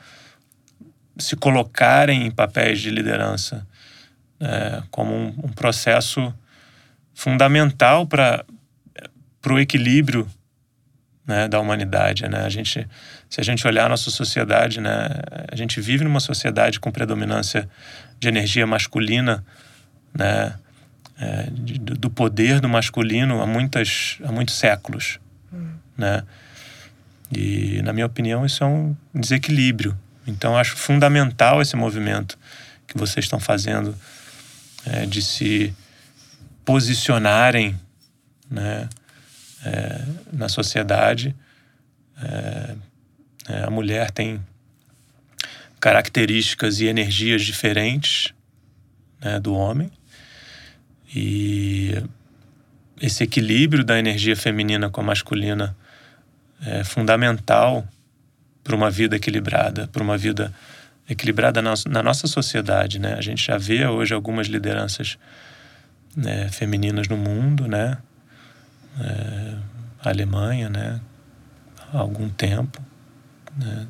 se 1.18 1.36
colocarem 1.36 2.26
em 2.26 2.30
papéis 2.30 2.80
de 2.80 2.90
liderança 2.90 3.66
é, 4.40 4.82
como 4.90 5.14
um, 5.14 5.28
um, 5.44 5.48
processo 5.48 6.34
fundamental 7.16 8.06
para 8.06 8.44
o 9.48 9.58
equilíbrio 9.58 10.28
né, 11.26 11.48
da 11.48 11.58
humanidade. 11.58 12.28
Né? 12.28 12.44
A 12.44 12.48
gente, 12.50 12.86
se 13.28 13.40
a 13.40 13.42
gente 13.42 13.66
olhar 13.66 13.86
a 13.86 13.88
nossa 13.88 14.10
sociedade, 14.10 14.82
né, 14.82 15.08
a 15.50 15.56
gente 15.56 15.80
vive 15.80 16.04
numa 16.04 16.20
sociedade 16.20 16.78
com 16.78 16.92
predominância 16.92 17.66
de 18.20 18.28
energia 18.28 18.66
masculina, 18.66 19.42
né, 20.14 20.54
é, 21.18 21.48
de, 21.50 21.78
do 21.78 22.10
poder 22.10 22.60
do 22.60 22.68
masculino 22.68 23.40
há, 23.40 23.46
muitas, 23.46 24.18
há 24.22 24.30
muitos 24.30 24.54
séculos. 24.56 25.18
Hum. 25.50 25.70
Né? 25.96 26.22
E, 27.34 27.80
na 27.82 27.94
minha 27.94 28.06
opinião, 28.06 28.44
isso 28.44 28.62
é 28.62 28.66
um 28.66 28.94
desequilíbrio. 29.14 29.98
Então, 30.26 30.54
acho 30.54 30.76
fundamental 30.76 31.62
esse 31.62 31.76
movimento 31.76 32.38
que 32.86 32.98
vocês 32.98 33.24
estão 33.24 33.40
fazendo 33.40 33.96
é, 34.84 35.06
de 35.06 35.22
se 35.22 35.74
posicionarem 36.66 37.78
né, 38.50 38.88
é, 39.64 40.02
na 40.32 40.48
sociedade. 40.50 41.34
É, 42.20 42.74
é 43.48 43.64
a 43.64 43.70
mulher 43.70 44.10
tem 44.10 44.44
características 45.80 46.80
e 46.80 46.86
energias 46.86 47.42
diferentes 47.42 48.34
né, 49.20 49.38
do 49.38 49.54
homem. 49.54 49.90
E 51.14 51.94
esse 53.00 53.22
equilíbrio 53.22 53.84
da 53.84 53.98
energia 53.98 54.36
feminina 54.36 54.90
com 54.90 55.00
a 55.00 55.04
masculina 55.04 55.76
é 56.64 56.82
fundamental 56.82 57.86
para 58.64 58.74
uma 58.74 58.90
vida 58.90 59.14
equilibrada, 59.14 59.86
para 59.86 60.02
uma 60.02 60.18
vida 60.18 60.52
equilibrada 61.08 61.62
na, 61.62 61.74
na, 61.88 62.02
nossa 62.02 62.26
sociedade, 62.26 62.98
né? 62.98 63.14
A 63.14 63.20
gente 63.20 63.46
já 63.46 63.56
vê 63.56 63.86
hoje 63.86 64.12
algumas 64.12 64.48
lideranças 64.48 65.16
né, 66.16 66.48
femininas 66.48 67.08
no 67.08 67.16
mundo, 67.16 67.68
né? 67.68 67.98
É, 68.98 69.54
a 70.02 70.08
Alemanha, 70.08 70.70
né? 70.70 71.00
Há 71.92 71.98
algum 71.98 72.28
tempo, 72.28 72.82
né? 73.56 73.86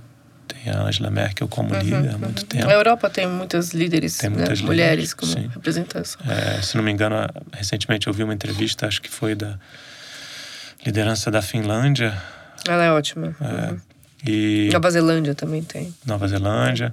Tem 0.49 0.73
a 0.73 0.83
Angela 0.83 1.11
Merkel 1.11 1.49
como 1.49 1.75
uhum, 1.75 1.81
líder 1.81 2.15
há 2.15 2.19
muito 2.19 2.41
uhum. 2.41 2.47
tempo. 2.47 2.69
A 2.69 2.73
Europa 2.73 3.11
tem 3.11 3.27
muitas 3.27 3.71
líderes, 3.71 4.17
tem 4.17 4.31
muitas 4.31 4.61
né? 4.61 4.67
mulheres 4.67 5.15
como 5.15 5.33
sim. 5.33 5.49
representação. 5.53 6.21
É, 6.31 6.61
se 6.63 6.77
não 6.77 6.83
me 6.83 6.91
engano, 6.91 7.17
recentemente 7.53 8.07
eu 8.07 8.13
vi 8.13 8.23
uma 8.23 8.35
entrevista, 8.35 8.87
acho 8.87 9.01
que 9.01 9.11
foi 9.11 9.35
da 9.35 9.59
liderança 10.85 11.31
da 11.31 11.43
Finlândia. 11.43 12.21
Ela 12.67 12.85
é 12.85 12.91
ótima. 12.91 13.35
É, 13.41 13.71
uhum. 13.71 13.81
E 14.27 14.71
Nova 14.73 14.91
Zelândia 14.91 15.35
também 15.35 15.63
tem. 15.63 15.95
Nova 16.05 16.27
Zelândia. 16.27 16.93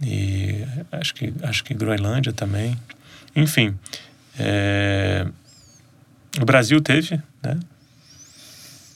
E 0.00 0.64
acho 0.90 1.14
que, 1.14 1.32
acho 1.42 1.64
que 1.64 1.74
Groenlândia 1.74 2.32
também. 2.32 2.76
Enfim, 3.34 3.78
é... 4.38 5.26
o 6.40 6.44
Brasil 6.44 6.80
teve 6.80 7.20
né, 7.42 7.58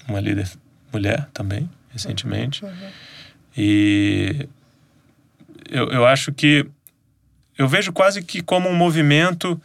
uma 0.09 0.20
líder 0.20 0.49
mulher 0.92 1.29
também, 1.33 1.68
recentemente. 1.90 2.64
Uhum. 2.64 2.90
E 3.57 4.49
eu, 5.68 5.88
eu 5.90 6.07
acho 6.07 6.33
que. 6.33 6.66
Eu 7.57 7.66
vejo 7.66 7.92
quase 7.92 8.22
que 8.22 8.42
como 8.42 8.68
um 8.68 8.75
movimento 8.75 9.61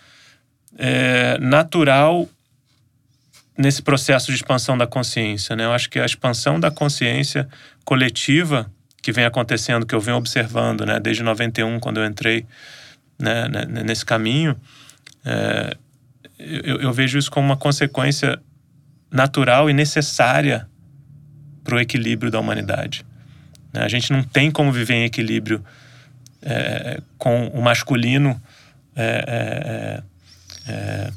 é, 0.77 1.37
natural 1.39 2.27
nesse 3.57 3.81
processo 3.81 4.27
de 4.27 4.37
expansão 4.37 4.77
da 4.77 4.87
consciência. 4.87 5.55
Né? 5.55 5.65
Eu 5.65 5.73
acho 5.73 5.89
que 5.89 5.99
a 5.99 6.05
expansão 6.05 6.59
da 6.59 6.71
consciência 6.71 7.47
coletiva 7.83 8.71
que 9.01 9.11
vem 9.11 9.25
acontecendo, 9.25 9.85
que 9.85 9.93
eu 9.93 9.99
venho 9.99 10.17
observando 10.17 10.85
né? 10.85 10.99
desde 10.99 11.21
91, 11.21 11.79
quando 11.79 11.99
eu 11.99 12.05
entrei 12.05 12.45
né? 13.19 13.47
nesse 13.83 14.05
caminho, 14.05 14.55
é, 15.25 15.77
eu, 16.39 16.81
eu 16.81 16.93
vejo 16.93 17.17
isso 17.17 17.29
como 17.29 17.45
uma 17.45 17.57
consequência 17.57 18.39
natural 19.11 19.69
e 19.69 19.73
necessária 19.73 20.67
para 21.63 21.75
o 21.75 21.79
equilíbrio 21.79 22.31
da 22.31 22.39
humanidade. 22.39 23.05
Né? 23.73 23.83
A 23.83 23.87
gente 23.87 24.11
não 24.11 24.23
tem 24.23 24.49
como 24.49 24.71
viver 24.71 24.95
em 24.95 25.03
equilíbrio 25.03 25.63
é, 26.41 27.01
com 27.17 27.47
o 27.47 27.61
masculino 27.61 28.41
é, 28.95 30.03
é, 30.67 30.71
é 30.71 31.11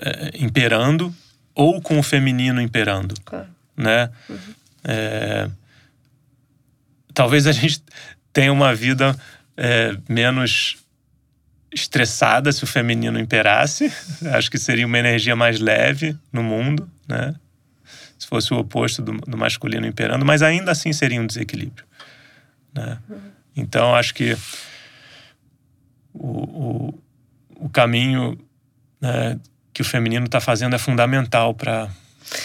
é, 0.00 0.30
imperando 0.38 1.14
ou 1.54 1.80
com 1.80 1.98
o 1.98 2.02
feminino 2.02 2.60
imperando, 2.60 3.14
claro. 3.24 3.48
né? 3.76 4.10
Uhum. 4.28 4.38
É, 4.84 5.50
talvez 7.12 7.46
a 7.46 7.52
gente 7.52 7.82
tenha 8.32 8.52
uma 8.52 8.74
vida 8.74 9.14
é, 9.56 9.96
menos 10.08 10.78
estressada 11.72 12.52
se 12.52 12.64
o 12.64 12.66
feminino 12.66 13.18
imperasse. 13.18 13.92
Acho 14.32 14.50
que 14.50 14.58
seria 14.58 14.86
uma 14.86 14.98
energia 14.98 15.36
mais 15.36 15.60
leve 15.60 16.16
no 16.32 16.42
mundo, 16.42 16.90
né? 17.08 17.34
Se 18.18 18.26
fosse 18.26 18.52
o 18.52 18.58
oposto 18.58 19.00
do, 19.00 19.12
do 19.12 19.36
masculino 19.36 19.86
imperando, 19.86 20.24
mas 20.24 20.42
ainda 20.42 20.72
assim 20.72 20.92
seria 20.92 21.20
um 21.20 21.26
desequilíbrio, 21.26 21.84
né? 22.74 22.98
Então 23.56 23.94
acho 23.94 24.14
que 24.14 24.36
o, 26.12 26.28
o, 26.28 27.02
o 27.56 27.68
caminho 27.68 28.38
né, 29.00 29.38
que 29.72 29.82
o 29.82 29.84
feminino 29.84 30.26
está 30.26 30.40
fazendo 30.40 30.74
é 30.74 30.78
fundamental 30.78 31.54
para 31.54 31.88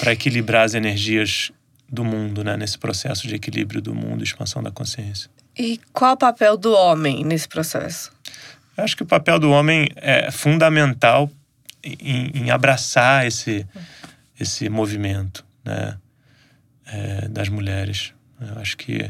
equilibrar 0.07 0.63
as 0.63 0.73
energias 0.73 1.51
do 1.89 2.03
mundo, 2.03 2.43
né? 2.43 2.55
Nesse 2.55 2.77
processo 2.77 3.27
de 3.27 3.35
equilíbrio 3.35 3.81
do 3.81 3.93
mundo, 3.93 4.23
expansão 4.23 4.63
da 4.63 4.71
consciência. 4.71 5.29
E 5.57 5.79
qual 5.93 6.13
o 6.13 6.17
papel 6.17 6.57
do 6.57 6.73
homem 6.73 7.23
nesse 7.23 7.47
processo? 7.47 8.14
Eu 8.77 8.83
acho 8.83 8.95
que 8.95 9.03
o 9.03 9.05
papel 9.05 9.39
do 9.39 9.51
homem 9.51 9.89
é 9.95 10.29
fundamental 10.31 11.31
em, 11.83 12.31
em 12.33 12.51
abraçar 12.51 13.25
esse, 13.25 13.65
esse 14.39 14.69
movimento, 14.69 15.45
né? 15.63 15.97
É, 16.87 17.27
das 17.29 17.49
mulheres. 17.49 18.13
Eu 18.39 18.59
acho 18.59 18.77
que 18.77 19.09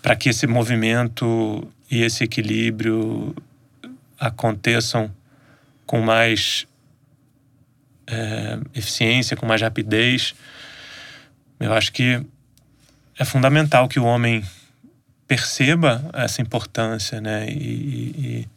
para 0.00 0.14
que 0.14 0.28
esse 0.28 0.46
movimento 0.46 1.68
e 1.90 2.02
esse 2.02 2.24
equilíbrio 2.24 3.34
aconteçam 4.18 5.12
com 5.84 6.00
mais 6.00 6.66
é, 8.06 8.58
eficiência, 8.74 9.36
com 9.36 9.46
mais 9.46 9.60
rapidez. 9.60 10.34
Eu 11.58 11.72
acho 11.72 11.92
que 11.92 12.24
é 13.18 13.24
fundamental 13.24 13.88
que 13.88 14.00
o 14.00 14.04
homem 14.04 14.44
perceba 15.32 16.04
essa 16.12 16.42
importância, 16.42 17.20
né? 17.20 17.46
E, 17.48 17.54
e, 17.54 18.48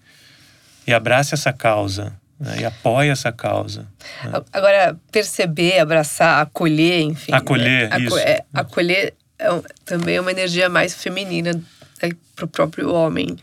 e 0.88 0.94
abrace 0.94 1.34
essa 1.34 1.54
causa 1.54 2.14
né? 2.38 2.58
e 2.60 2.66
apoie 2.66 3.10
essa 3.10 3.32
causa. 3.32 3.88
Né? 4.24 4.44
Agora, 4.52 5.00
perceber, 5.10 5.80
abraçar, 5.80 6.42
acolher, 6.42 7.02
enfim. 7.02 7.32
Acolher, 7.34 7.90
né? 7.90 8.00
isso. 8.00 8.18
É, 8.18 8.44
acolher 8.54 9.14
é 9.40 9.50
também 9.86 10.16
é 10.18 10.22
uma 10.22 10.32
energia 10.32 10.68
mais 10.68 10.94
feminina 10.94 11.54
né, 11.54 12.10
para 12.36 12.46
o 12.46 12.48
próprio 12.48 12.94
homem 12.94 13.38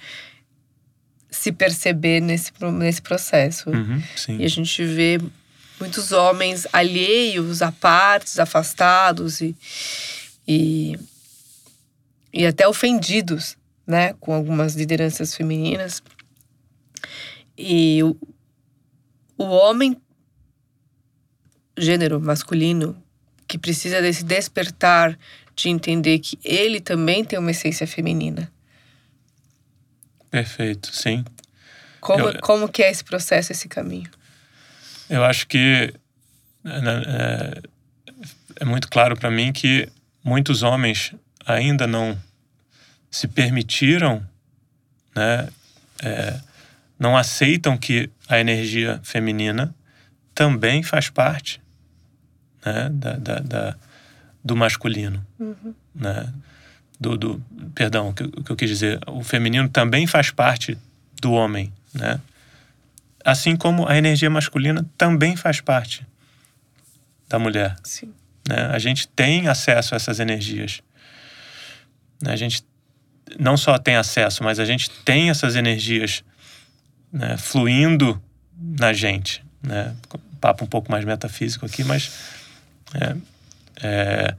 se 1.30 1.52
perceber 1.52 2.20
nesse, 2.20 2.52
nesse 2.60 3.00
processo. 3.00 3.70
Uhum. 3.70 4.02
E 4.38 4.44
a 4.44 4.48
gente 4.48 4.84
vê 4.84 5.18
muitos 5.80 6.12
homens 6.12 6.66
alheios, 6.70 7.62
apartes, 7.62 8.38
afastados 8.38 9.40
e, 9.40 9.56
e, 10.46 10.98
e 12.32 12.46
até 12.46 12.66
ofendidos, 12.66 13.56
né, 13.86 14.14
com 14.14 14.32
algumas 14.32 14.74
lideranças 14.74 15.34
femininas. 15.34 16.02
E 17.56 18.02
o, 18.02 18.16
o 19.36 19.44
homem, 19.44 20.00
gênero 21.76 22.20
masculino, 22.20 23.02
que 23.46 23.58
precisa 23.58 24.00
desse 24.00 24.24
despertar 24.24 25.18
de 25.54 25.68
entender 25.68 26.18
que 26.18 26.38
ele 26.42 26.80
também 26.80 27.24
tem 27.24 27.38
uma 27.38 27.50
essência 27.50 27.86
feminina. 27.86 28.50
Perfeito, 30.30 30.94
sim. 30.94 31.24
Como, 32.00 32.28
eu, 32.28 32.40
como 32.40 32.68
que 32.68 32.82
é 32.82 32.90
esse 32.90 33.04
processo, 33.04 33.52
esse 33.52 33.68
caminho? 33.68 34.10
Eu 35.10 35.22
acho 35.22 35.46
que 35.46 35.92
né, 36.64 37.02
é, 37.06 37.62
é 38.60 38.64
muito 38.64 38.88
claro 38.88 39.16
para 39.16 39.30
mim 39.30 39.52
que 39.52 39.88
muitos 40.24 40.62
homens 40.62 41.14
ainda 41.46 41.86
não 41.86 42.18
se 43.10 43.28
permitiram, 43.28 44.26
né, 45.14 45.48
é, 46.02 46.40
não 46.98 47.16
aceitam 47.16 47.76
que 47.76 48.10
a 48.28 48.38
energia 48.38 49.00
feminina 49.02 49.74
também 50.34 50.82
faz 50.82 51.10
parte 51.10 51.60
né, 52.64 52.88
da, 52.90 53.12
da, 53.16 53.38
da 53.40 53.76
do 54.44 54.56
masculino. 54.56 55.24
Uhum. 55.38 55.74
Né? 55.94 56.32
Do, 56.98 57.16
do, 57.16 57.42
perdão, 57.74 58.10
o 58.10 58.14
que, 58.14 58.28
que 58.28 58.50
eu 58.50 58.56
quis 58.56 58.68
dizer, 58.68 59.00
o 59.06 59.22
feminino 59.22 59.68
também 59.68 60.06
faz 60.06 60.30
parte 60.30 60.76
do 61.20 61.32
homem. 61.32 61.72
Né? 61.94 62.20
Assim 63.24 63.56
como 63.56 63.86
a 63.86 63.96
energia 63.96 64.30
masculina 64.30 64.86
também 64.96 65.36
faz 65.36 65.60
parte 65.60 66.06
da 67.28 67.38
mulher. 67.38 67.76
Sim. 67.84 68.12
Né? 68.48 68.66
A 68.72 68.78
gente 68.78 69.08
tem 69.08 69.48
acesso 69.48 69.94
a 69.94 69.96
essas 69.96 70.20
energias. 70.20 70.82
Né? 72.22 72.32
A 72.32 72.36
gente 72.36 72.64
não 73.38 73.56
só 73.56 73.78
tem 73.78 73.96
acesso, 73.96 74.42
mas 74.44 74.58
a 74.58 74.64
gente 74.64 74.90
tem 75.04 75.30
essas 75.30 75.56
energias 75.56 76.24
né, 77.12 77.36
fluindo 77.36 78.20
na 78.56 78.92
gente. 78.92 79.44
Né? 79.62 79.94
Papo 80.40 80.64
um 80.64 80.68
pouco 80.68 80.90
mais 80.90 81.04
metafísico 81.04 81.66
aqui, 81.66 81.84
mas 81.84 82.12
é, 82.94 83.16
é, 83.82 84.34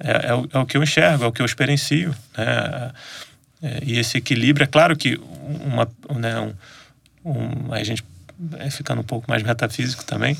é, 0.00 0.26
é, 0.28 0.34
o, 0.34 0.48
é 0.52 0.58
o, 0.58 0.66
que 0.66 0.76
eu 0.76 0.82
enxergo, 0.82 1.24
é 1.24 1.26
o 1.26 1.32
que 1.32 1.42
eu 1.42 1.46
experiencio. 1.46 2.14
Né? 2.36 2.92
É, 3.62 3.80
e 3.84 3.98
esse 3.98 4.16
equilíbrio, 4.16 4.64
é 4.64 4.66
claro 4.66 4.96
que 4.96 5.20
uma, 5.66 5.88
né, 6.18 6.40
um, 6.40 6.54
um, 7.24 7.72
a 7.72 7.84
gente 7.84 8.02
ficando 8.70 9.02
um 9.02 9.04
pouco 9.04 9.30
mais 9.30 9.42
metafísico 9.42 10.04
também, 10.04 10.36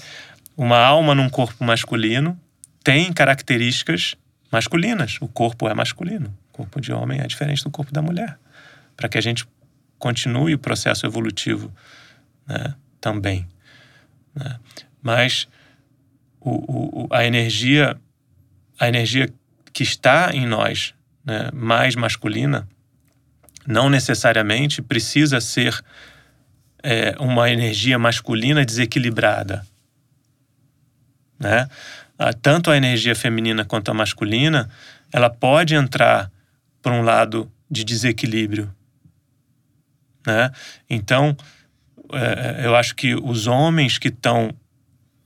uma 0.56 0.78
alma 0.78 1.14
num 1.14 1.28
corpo 1.28 1.62
masculino 1.64 2.38
tem 2.82 3.12
características 3.12 4.14
masculinas. 4.50 5.18
O 5.20 5.28
corpo 5.28 5.68
é 5.68 5.74
masculino. 5.74 6.34
Corpo 6.60 6.78
de 6.78 6.92
homem 6.92 7.20
é 7.20 7.26
diferente 7.26 7.64
do 7.64 7.70
corpo 7.70 7.90
da 7.90 8.02
mulher. 8.02 8.38
Para 8.94 9.08
que 9.08 9.16
a 9.16 9.20
gente 9.20 9.46
continue 9.98 10.54
o 10.54 10.58
processo 10.58 11.06
evolutivo 11.06 11.72
né, 12.46 12.74
também. 13.00 13.48
Né? 14.34 14.58
Mas 15.02 15.48
o, 16.38 17.04
o, 17.04 17.08
a 17.10 17.24
energia 17.24 17.98
a 18.78 18.88
energia 18.88 19.28
que 19.72 19.82
está 19.82 20.30
em 20.34 20.46
nós, 20.46 20.94
né, 21.24 21.50
mais 21.52 21.94
masculina, 21.94 22.68
não 23.66 23.88
necessariamente 23.88 24.82
precisa 24.82 25.40
ser 25.40 25.82
é, 26.82 27.14
uma 27.18 27.50
energia 27.50 27.98
masculina 27.98 28.64
desequilibrada. 28.64 29.66
Né? 31.38 31.68
Tanto 32.42 32.70
a 32.70 32.76
energia 32.76 33.14
feminina 33.14 33.64
quanto 33.64 33.90
a 33.90 33.94
masculina, 33.94 34.68
ela 35.10 35.30
pode 35.30 35.74
entrar 35.74 36.30
para 36.82 36.92
um 36.92 37.02
lado 37.02 37.50
de 37.70 37.84
desequilíbrio. 37.84 38.74
Né? 40.26 40.50
Então, 40.88 41.36
é, 42.12 42.62
é 42.62 42.66
eu 42.66 42.74
acho 42.76 42.94
que 42.94 43.14
os 43.14 43.46
homens 43.46 43.98
que 43.98 44.08
estão 44.08 44.54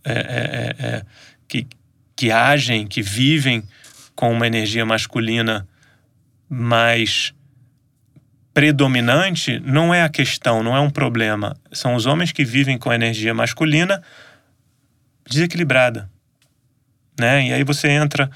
é, 0.04 0.12
é, 0.12 0.86
é, 0.86 1.04
que, 1.48 1.66
que 2.14 2.30
agem, 2.30 2.86
que 2.86 3.00
vivem 3.00 3.62
com 4.14 4.30
uma 4.30 4.46
energia 4.46 4.84
masculina 4.84 5.66
mais 6.48 7.34
predominante, 8.52 9.58
não 9.60 9.92
é 9.92 10.02
a 10.02 10.08
questão, 10.08 10.62
não 10.62 10.76
é 10.76 10.80
um 10.80 10.90
problema. 10.90 11.56
São 11.72 11.94
os 11.94 12.06
homens 12.06 12.30
que 12.30 12.44
vivem 12.44 12.78
com 12.78 12.90
a 12.90 12.94
energia 12.94 13.34
masculina 13.34 14.00
desequilibrada. 15.28 16.08
Né? 17.18 17.48
E 17.48 17.52
aí 17.52 17.64
você 17.64 17.88
entra 17.88 18.30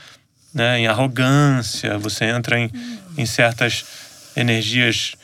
né, 0.52 0.81
em 0.81 0.87
arrogância, 0.87 1.98
você 1.98 2.24
entra 2.24 2.59
em, 2.59 2.70
em 3.18 3.26
certas 3.26 3.85
energias 4.35 5.14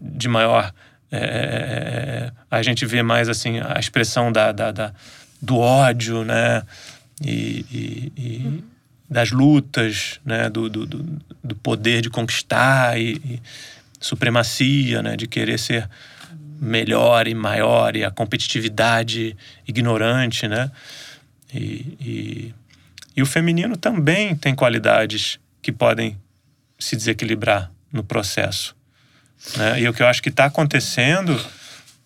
de 0.00 0.28
maior. 0.28 0.72
É, 1.12 1.16
é, 1.16 1.20
é, 1.20 2.32
a 2.50 2.62
gente 2.62 2.86
vê 2.86 3.02
mais 3.02 3.28
assim 3.28 3.60
a 3.60 3.78
expressão 3.78 4.32
da, 4.32 4.50
da, 4.50 4.72
da 4.72 4.94
do 5.42 5.58
ódio, 5.58 6.24
né? 6.24 6.62
e, 7.22 7.64
e, 7.70 8.12
e 8.16 8.64
das 9.08 9.30
lutas, 9.30 10.20
né, 10.24 10.48
do, 10.48 10.68
do, 10.68 10.86
do, 10.86 11.54
poder 11.56 12.00
de 12.00 12.10
conquistar 12.10 12.98
e, 12.98 13.12
e, 13.24 13.42
supremacia, 14.00 15.02
né, 15.02 15.16
de 15.16 15.26
querer 15.26 15.58
ser 15.58 15.88
melhor 16.60 17.26
e 17.28 17.34
maior 17.34 17.96
e 17.96 18.04
a 18.04 18.10
competitividade 18.10 19.36
ignorante, 19.66 20.48
né, 20.48 20.70
e, 21.52 21.96
e, 22.00 22.54
e 23.16 23.22
o 23.22 23.26
feminino 23.26 23.76
também 23.76 24.34
tem 24.34 24.54
qualidades 24.54 25.38
que 25.62 25.70
podem 25.70 26.18
se 26.84 26.96
desequilibrar 26.96 27.70
no 27.92 28.04
processo, 28.04 28.76
né, 29.56 29.80
e 29.80 29.88
o 29.88 29.92
que 29.92 30.02
eu 30.02 30.06
acho 30.06 30.22
que 30.22 30.28
está 30.28 30.46
acontecendo, 30.46 31.40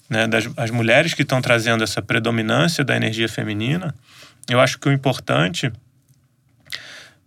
né, 0.09 0.27
das 0.27 0.49
as 0.57 0.71
mulheres 0.71 1.15
que 1.15 1.23
estão 1.23 1.41
trazendo 1.41 1.85
essa 1.85 2.01
predominância 2.01 2.85
da 2.85 2.97
energia 2.97 3.29
feminina 3.29 3.95
eu 4.49 4.61
acho 4.61 4.79
que 4.79 4.89
o 4.89 4.93
importante 4.93 5.71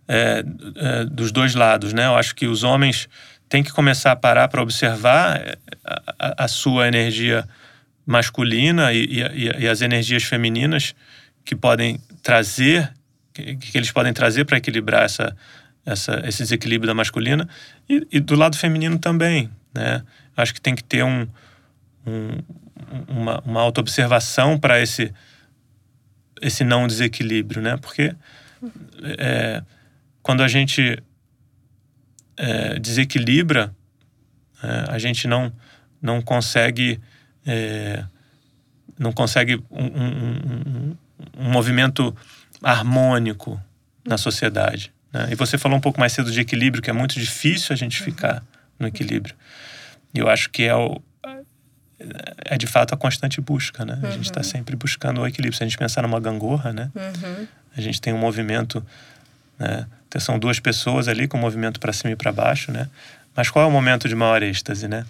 é, 0.08 0.44
é, 0.76 1.04
dos 1.04 1.30
dois 1.30 1.54
lados, 1.54 1.92
né? 1.92 2.06
Eu 2.06 2.16
acho 2.16 2.34
que 2.34 2.46
os 2.46 2.64
homens 2.64 3.08
têm 3.48 3.62
que 3.62 3.70
começar 3.70 4.12
a 4.12 4.16
parar 4.16 4.48
para 4.48 4.60
observar 4.60 5.36
é, 5.36 5.56
a, 6.18 6.44
a, 6.44 6.48
sua 6.48 6.88
energia 6.88 7.48
masculina 8.04 8.92
e, 8.92 9.04
e, 9.04 9.62
e, 9.64 9.68
as 9.68 9.80
energias 9.80 10.24
femininas 10.24 10.94
que 11.44 11.54
podem 11.54 12.00
trazer, 12.22 12.92
que, 13.32 13.56
que 13.56 13.78
eles 13.78 13.92
podem 13.92 14.12
trazer 14.12 14.44
para 14.44 14.58
equilibrar 14.58 15.04
essa, 15.04 15.36
essa, 15.84 16.22
esse 16.26 16.42
desequilíbrio 16.42 16.86
da 16.86 16.94
masculina 16.94 17.48
e, 17.88 18.06
e, 18.12 18.20
do 18.20 18.34
lado 18.36 18.56
feminino 18.56 18.98
também, 18.98 19.50
né? 19.74 20.02
Acho 20.36 20.54
que 20.54 20.60
tem 20.60 20.74
que 20.74 20.84
ter 20.84 21.02
um, 21.02 21.26
um 22.06 22.38
uma, 23.08 23.40
uma 23.40 23.60
autoobservação 23.60 24.58
para 24.58 24.80
esse 24.80 25.12
esse 26.40 26.64
não 26.64 26.88
desequilíbrio, 26.88 27.62
né? 27.62 27.76
Porque 27.76 28.14
é, 29.18 29.62
quando 30.22 30.42
a 30.42 30.48
gente 30.48 31.00
é, 32.36 32.78
desequilibra, 32.80 33.74
é, 34.62 34.92
a 34.92 34.98
gente 34.98 35.28
não, 35.28 35.52
não 36.00 36.20
consegue 36.20 37.00
é, 37.46 38.04
não 38.98 39.12
consegue 39.12 39.62
um, 39.70 39.84
um, 39.84 40.08
um, 40.08 40.96
um, 41.38 41.50
movimento 41.50 42.14
harmônico 42.60 43.60
na 44.04 44.18
sociedade. 44.18 44.92
Né? 45.12 45.28
E 45.32 45.34
você 45.34 45.58
falou 45.58 45.76
um 45.76 45.80
pouco 45.80 46.00
mais 46.00 46.12
cedo 46.12 46.30
de 46.30 46.40
equilíbrio, 46.40 46.82
que 46.82 46.90
é 46.90 46.92
muito 46.92 47.18
difícil 47.18 47.72
a 47.72 47.76
gente 47.76 48.02
ficar 48.02 48.42
no 48.78 48.86
equilíbrio. 48.86 49.34
E 50.14 50.18
eu 50.18 50.28
acho 50.28 50.50
que 50.50 50.64
é 50.64 50.74
o, 50.74 51.00
é 52.44 52.56
de 52.56 52.66
fato 52.66 52.94
a 52.94 52.96
constante 52.96 53.40
busca, 53.40 53.84
né? 53.84 53.98
Uhum. 54.02 54.08
A 54.08 54.10
gente 54.12 54.24
está 54.24 54.40
uhum. 54.40 54.44
sempre 54.44 54.76
buscando 54.76 55.20
o 55.20 55.26
equilíbrio. 55.26 55.56
Se 55.56 55.62
a 55.62 55.66
gente 55.66 55.78
pensar 55.78 56.02
numa 56.02 56.20
gangorra, 56.20 56.72
né? 56.72 56.90
Uhum. 56.94 57.46
A 57.76 57.80
gente 57.80 58.00
tem 58.00 58.12
um 58.12 58.18
movimento, 58.18 58.84
né? 59.58 59.86
Então, 60.08 60.20
são 60.20 60.38
duas 60.38 60.60
pessoas 60.60 61.08
ali 61.08 61.26
com 61.26 61.38
um 61.38 61.40
movimento 61.40 61.80
para 61.80 61.92
cima 61.92 62.12
e 62.12 62.16
para 62.16 62.30
baixo, 62.30 62.70
né? 62.70 62.88
Mas 63.34 63.48
qual 63.48 63.64
é 63.64 63.68
o 63.68 63.70
momento 63.70 64.08
de 64.08 64.14
maior 64.14 64.42
êxtase, 64.42 64.86
né? 64.86 65.06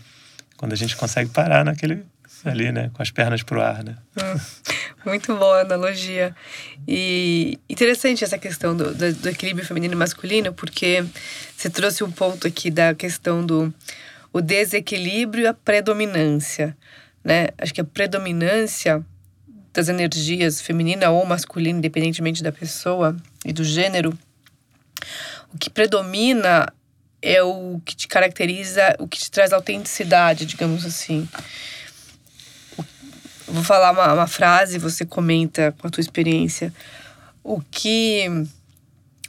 Quando 0.56 0.72
a 0.72 0.76
gente 0.76 0.96
consegue 0.96 1.28
parar 1.30 1.64
naquele 1.64 2.04
ali, 2.44 2.72
né? 2.72 2.90
Com 2.92 3.02
as 3.02 3.10
pernas 3.10 3.42
pro 3.42 3.60
ar, 3.60 3.82
né? 3.84 3.96
Muito 5.04 5.36
boa 5.36 5.62
analogia. 5.62 6.34
E 6.86 7.58
interessante 7.68 8.24
essa 8.24 8.38
questão 8.38 8.76
do, 8.76 8.94
do, 8.94 9.12
do 9.14 9.28
equilíbrio 9.28 9.66
feminino 9.66 9.94
e 9.94 9.96
masculino, 9.96 10.52
porque 10.52 11.04
você 11.56 11.68
trouxe 11.68 12.04
um 12.04 12.10
ponto 12.10 12.46
aqui 12.46 12.70
da 12.70 12.94
questão 12.94 13.44
do 13.44 13.72
o 14.32 14.40
desequilíbrio 14.40 15.44
e 15.44 15.46
a 15.46 15.54
predominância. 15.54 16.76
né? 17.22 17.48
Acho 17.58 17.74
que 17.74 17.80
a 17.80 17.84
predominância 17.84 19.04
das 19.72 19.88
energias 19.88 20.60
feminina 20.60 21.10
ou 21.10 21.24
masculina, 21.24 21.78
independentemente 21.78 22.42
da 22.42 22.52
pessoa 22.52 23.16
e 23.44 23.52
do 23.52 23.64
gênero, 23.64 24.16
o 25.52 25.58
que 25.58 25.68
predomina 25.68 26.72
é 27.20 27.42
o 27.42 27.80
que 27.84 27.94
te 27.94 28.08
caracteriza, 28.08 28.96
o 28.98 29.06
que 29.06 29.18
te 29.18 29.30
traz 29.30 29.52
autenticidade, 29.52 30.44
digamos 30.44 30.84
assim. 30.84 31.28
Vou 33.52 33.62
falar 33.62 33.92
uma, 33.92 34.14
uma 34.14 34.26
frase, 34.26 34.78
você 34.78 35.04
comenta 35.04 35.74
com 35.78 35.86
a 35.86 35.90
tua 35.90 36.00
experiência. 36.00 36.72
O 37.44 37.60
que 37.60 38.26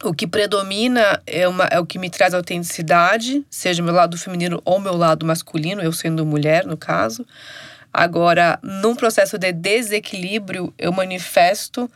o 0.01 0.13
que 0.13 0.27
predomina 0.27 1.21
é, 1.25 1.47
uma, 1.47 1.65
é 1.65 1.79
o 1.79 1.85
que 1.85 1.97
me 1.97 2.09
traz 2.09 2.33
autenticidade, 2.33 3.45
seja 3.49 3.81
meu 3.81 3.93
lado 3.93 4.17
feminino 4.17 4.61
ou 4.65 4.79
meu 4.79 4.95
lado 4.95 5.25
masculino, 5.25 5.81
eu 5.81 5.93
sendo 5.93 6.25
mulher, 6.25 6.65
no 6.65 6.75
caso. 6.75 7.25
Agora, 7.91 8.59
num 8.61 8.95
processo 8.95 9.37
de 9.37 9.51
desequilíbrio, 9.51 10.73
eu 10.77 10.91
manifesto 10.91 11.89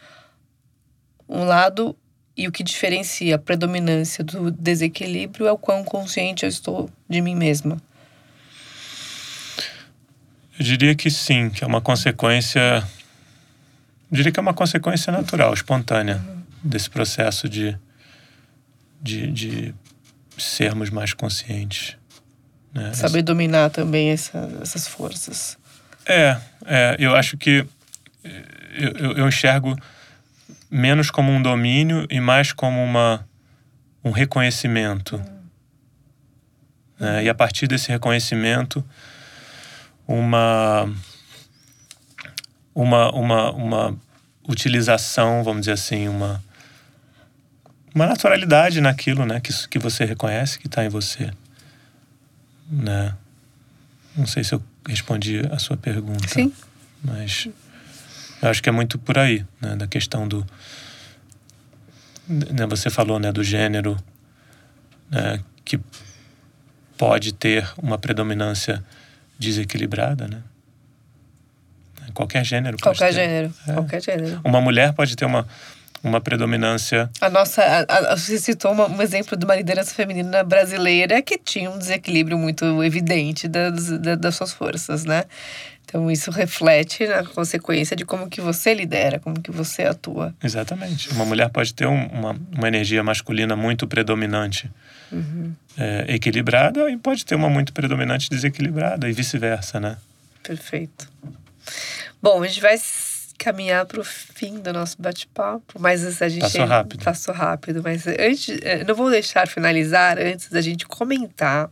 um 1.27 1.43
lado 1.43 1.95
e 2.35 2.47
o 2.47 2.51
que 2.51 2.63
diferencia 2.63 3.35
a 3.35 3.39
predominância 3.39 4.23
do 4.23 4.51
desequilíbrio 4.51 5.47
é 5.47 5.51
o 5.51 5.57
quão 5.57 5.83
consciente 5.83 6.43
eu 6.43 6.49
estou 6.49 6.89
de 7.09 7.19
mim 7.19 7.35
mesma. 7.35 7.81
Eu 10.57 10.65
diria 10.65 10.95
que 10.95 11.09
sim, 11.09 11.49
que 11.49 11.63
é 11.63 11.67
uma 11.67 11.81
consequência. 11.81 12.83
Eu 14.11 14.17
diria 14.17 14.31
que 14.31 14.39
é 14.39 14.41
uma 14.41 14.53
consequência 14.53 15.11
natural, 15.11 15.53
espontânea, 15.53 16.21
desse 16.63 16.89
processo 16.89 17.47
de, 17.47 17.77
de, 19.01 19.31
de 19.31 19.75
sermos 20.37 20.89
mais 20.89 21.13
conscientes. 21.13 21.97
Né? 22.73 22.93
Saber 22.93 23.21
dominar 23.21 23.69
também 23.69 24.09
essa, 24.09 24.49
essas 24.61 24.87
forças. 24.87 25.57
É, 26.05 26.37
é, 26.65 26.95
eu 26.99 27.15
acho 27.15 27.37
que 27.37 27.65
eu, 28.23 29.15
eu 29.17 29.27
enxergo 29.27 29.75
menos 30.69 31.09
como 31.09 31.31
um 31.31 31.41
domínio 31.41 32.05
e 32.09 32.19
mais 32.19 32.51
como 32.51 32.83
uma, 32.83 33.27
um 34.03 34.11
reconhecimento. 34.11 35.21
Né? 36.99 37.25
E 37.25 37.29
a 37.29 37.35
partir 37.35 37.67
desse 37.67 37.89
reconhecimento, 37.89 38.83
uma, 40.07 40.89
uma, 42.73 43.11
uma, 43.11 43.51
uma 43.51 43.97
utilização, 44.47 45.43
vamos 45.43 45.61
dizer 45.61 45.73
assim, 45.73 46.07
uma, 46.07 46.43
uma 47.93 48.07
naturalidade 48.07 48.79
naquilo 48.79 49.25
né? 49.25 49.39
que, 49.39 49.51
que 49.67 49.77
você 49.77 50.05
reconhece 50.05 50.57
que 50.57 50.67
está 50.67 50.85
em 50.85 50.89
você. 50.89 51.31
Né? 52.69 53.13
Não 54.15 54.25
sei 54.25 54.43
se 54.43 54.53
eu 54.53 54.63
respondi 54.87 55.41
a 55.51 55.59
sua 55.59 55.75
pergunta. 55.75 56.27
Sim. 56.27 56.53
Mas 57.03 57.47
eu 58.41 58.49
acho 58.49 58.61
que 58.61 58.69
é 58.69 58.71
muito 58.71 58.97
por 58.97 59.17
aí, 59.17 59.45
né? 59.61 59.75
Da 59.75 59.87
questão 59.87 60.27
do. 60.27 60.45
Né, 62.27 62.65
você 62.67 62.89
falou, 62.89 63.19
né? 63.19 63.31
Do 63.31 63.43
gênero, 63.43 63.97
né, 65.09 65.39
que 65.63 65.79
pode 66.97 67.33
ter 67.33 67.69
uma 67.77 67.97
predominância 67.97 68.83
desequilibrada, 69.37 70.27
né? 70.27 70.41
Qualquer 72.13 72.43
gênero. 72.43 72.77
Qualquer 72.81 73.13
gênero. 73.13 73.53
É. 73.67 73.73
Qualquer 73.73 74.01
gênero. 74.01 74.41
Uma 74.43 74.59
mulher 74.59 74.93
pode 74.93 75.15
ter 75.15 75.25
uma 75.25 75.47
uma 76.03 76.21
predominância. 76.21 77.09
A 77.19 77.29
nossa. 77.29 77.61
A, 77.61 78.13
a, 78.13 78.15
você 78.15 78.37
citou 78.37 78.71
uma, 78.71 78.87
um 78.87 79.01
exemplo 79.01 79.37
de 79.37 79.45
uma 79.45 79.55
liderança 79.55 79.93
feminina 79.93 80.43
brasileira 80.43 81.21
que 81.21 81.37
tinha 81.37 81.69
um 81.69 81.77
desequilíbrio 81.77 82.37
muito 82.37 82.83
evidente 82.83 83.47
das, 83.47 83.89
das, 83.99 84.17
das 84.19 84.35
suas 84.35 84.53
forças, 84.53 85.05
né? 85.05 85.23
Então 85.85 86.11
isso 86.11 86.31
reflete 86.31 87.07
na 87.07 87.23
consequência 87.23 87.95
de 87.95 88.03
como 88.03 88.29
que 88.29 88.41
você 88.41 88.73
lidera, 88.73 89.19
como 89.19 89.41
que 89.41 89.51
você 89.51 89.83
atua. 89.83 90.35
Exatamente. 90.43 91.09
Uma 91.11 91.23
mulher 91.23 91.49
pode 91.49 91.73
ter 91.73 91.87
um, 91.87 92.07
uma, 92.07 92.35
uma 92.55 92.67
energia 92.67 93.01
masculina 93.03 93.55
muito 93.55 93.87
predominante, 93.87 94.69
uhum. 95.11 95.53
é, 95.77 96.05
equilibrada, 96.15 96.89
e 96.89 96.97
pode 96.97 97.25
ter 97.25 97.35
uma 97.35 97.49
muito 97.49 97.73
predominante 97.73 98.29
desequilibrada, 98.29 99.09
e 99.09 99.13
vice-versa, 99.13 99.79
né? 99.79 99.97
Perfeito. 100.43 101.09
Bom, 102.21 102.41
a 102.41 102.47
gente 102.47 102.61
vai 102.61 102.77
caminhar 103.37 103.85
para 103.85 104.01
o 104.01 104.03
fim 104.03 104.59
do 104.59 104.73
nosso 104.73 104.99
bate-papo, 104.99 105.79
mas 105.79 106.21
a 106.21 106.29
gente 106.29 106.41
passou 106.41 106.65
rápido. 106.65 107.03
Passou 107.03 107.33
rápido, 107.33 107.81
mas 107.83 108.07
antes, 108.07 108.57
eh, 108.61 108.83
não 108.83 108.95
vou 108.95 109.09
deixar 109.09 109.47
finalizar 109.47 110.17
antes 110.17 110.49
da 110.49 110.59
gente 110.59 110.85
comentar 110.85 111.69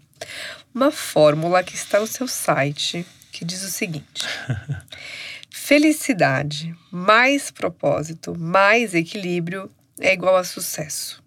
uma 0.74 0.92
fórmula 0.92 1.64
que 1.64 1.76
está 1.76 2.00
no 2.00 2.08
seu 2.08 2.28
site 2.28 3.06
que 3.32 3.44
diz 3.44 3.64
o 3.64 3.70
seguinte: 3.70 4.26
felicidade 5.50 6.76
mais 6.92 7.52
propósito 7.52 8.38
mais 8.38 8.94
equilíbrio 8.94 9.70
é 10.00 10.14
igual 10.14 10.38
a 10.38 10.44
sucesso. 10.44 11.24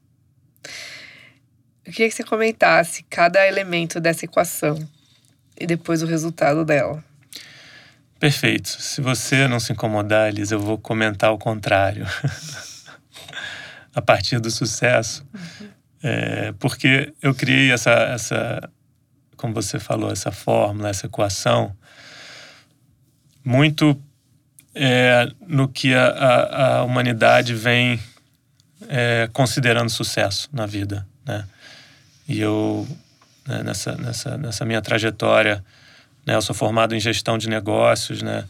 Eu 1.89 1.93
queria 1.95 2.11
que 2.11 2.15
você 2.17 2.23
comentasse 2.23 3.03
cada 3.09 3.47
elemento 3.49 3.99
dessa 3.99 4.27
equação 4.27 4.79
e 5.59 5.67
depois 5.67 6.03
o 6.03 6.07
resultado 6.07 6.63
dela. 6.63 7.03
Perfeito. 8.21 8.69
Se 8.69 9.01
você 9.01 9.49
não 9.49 9.59
se 9.59 9.73
incomodar, 9.73 10.29
Elis, 10.29 10.51
eu 10.51 10.61
vou 10.61 10.77
comentar 10.77 11.33
o 11.33 11.39
contrário. 11.39 12.07
a 13.95 14.03
partir 14.03 14.39
do 14.39 14.51
sucesso. 14.51 15.27
Uhum. 15.35 15.69
É, 16.03 16.53
porque 16.59 17.15
eu 17.23 17.35
criei 17.35 17.73
essa, 17.73 17.91
essa, 17.91 18.71
como 19.35 19.55
você 19.55 19.79
falou, 19.79 20.13
essa 20.13 20.31
fórmula, 20.31 20.91
essa 20.91 21.07
equação, 21.07 21.75
muito 23.43 23.99
é, 24.75 25.27
no 25.41 25.67
que 25.67 25.95
a, 25.95 26.07
a, 26.07 26.77
a, 26.77 26.83
humanidade 26.85 27.55
vem 27.55 27.99
é, 28.91 29.27
considerando 29.33 29.89
sucesso 29.89 30.51
na 30.53 30.67
vida. 30.67 31.09
Né? 31.25 31.47
E 32.29 32.41
eu, 32.41 32.87
né, 33.47 33.63
nessa, 33.63 33.97
nessa, 33.97 34.37
nessa 34.37 34.65
minha 34.65 34.83
trajetória, 34.83 35.65
né? 36.27 36.35
Eu 36.35 36.43
sou 36.43 36.55
formado 36.55 36.95
em 36.95 37.01
gestão 37.01 37.39
de 37.39 37.49
negócios, 37.49 38.21
né? 38.21 38.45